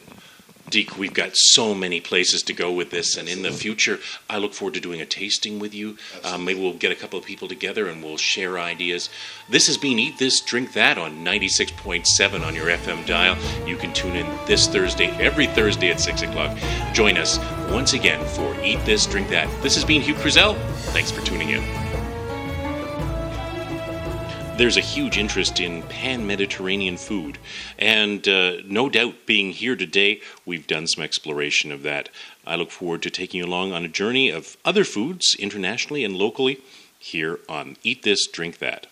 Deke, 0.69 0.97
we've 0.99 1.15
got 1.15 1.31
so 1.35 1.75
many 1.75 2.01
places 2.01 2.43
to 2.43 2.53
go 2.53 2.73
with 2.73 2.91
this, 2.91 3.17
and 3.17 3.29
in 3.29 3.43
the 3.43 3.51
future, 3.51 3.99
I 4.29 4.39
look 4.39 4.55
forward 4.55 4.75
to 4.75 4.81
doing 4.81 5.01
a 5.01 5.07
tasting 5.07 5.59
with 5.59 5.75
you. 5.75 5.97
Um, 6.25 6.45
maybe 6.45 6.61
we'll 6.61 6.75
get 6.75 6.93
a 6.93 6.95
couple 6.95 7.19
of 7.19 7.25
people 7.25 7.49
together 7.49 7.89
and 7.89 8.03
we'll 8.03 8.17
share 8.17 8.59
ideas. 8.59 9.09
This 9.49 9.67
has 9.67 9.77
been 9.77 9.99
Eat 9.99 10.19
This, 10.19 10.41
Drink 10.41 10.73
That 10.73 10.99
on 10.99 11.25
96.7 11.25 12.47
on 12.47 12.55
your 12.55 12.67
FM 12.67 13.07
dial. 13.07 13.37
You 13.67 13.77
can 13.77 13.93
tune 13.93 14.17
in 14.17 14.27
this 14.47 14.69
Thursday, 14.69 15.09
every 15.19 15.47
Thursday 15.47 15.91
at 15.91 16.01
6 16.01 16.23
o'clock. 16.23 16.57
Join 16.93 17.17
us 17.17 17.39
once 17.71 17.93
again 17.93 18.25
for 18.27 18.55
Eat 18.63 18.85
This, 18.85 19.07
Drink 19.07 19.29
That. 19.29 19.49
This 19.63 19.75
has 19.75 19.85
been 19.85 20.03
Hugh 20.03 20.15
Kruzel. 20.15 20.57
Thanks 20.93 21.11
for 21.11 21.25
tuning 21.25 21.51
in. 21.51 21.88
There's 24.59 24.77
a 24.77 24.81
huge 24.81 25.19
interest 25.19 25.61
in 25.61 25.85
pan 25.85 26.27
Mediterranean 26.27 26.97
food, 26.97 27.39
and 27.79 28.27
uh, 28.27 28.55
no 28.65 28.89
doubt 28.89 29.25
being 29.25 29.53
here 29.53 29.77
today, 29.77 30.21
we've 30.45 30.67
done 30.67 30.89
some 30.89 31.05
exploration 31.05 31.71
of 31.71 31.85
that. 31.85 32.09
I 32.45 32.57
look 32.57 32.73
forward 32.73 33.03
to 33.03 33.11
taking 33.11 33.39
you 33.39 33.47
along 33.47 33.73
on 33.73 33.85
a 33.85 33.89
journey 33.89 34.31
of 34.31 34.57
other 34.65 34.83
foods 34.83 35.37
internationally 35.39 36.05
and 36.05 36.17
locally 36.17 36.61
here 36.99 37.39
on 37.49 37.77
Eat 37.85 38.03
This, 38.03 38.27
Drink 38.27 38.59
That. 38.59 38.89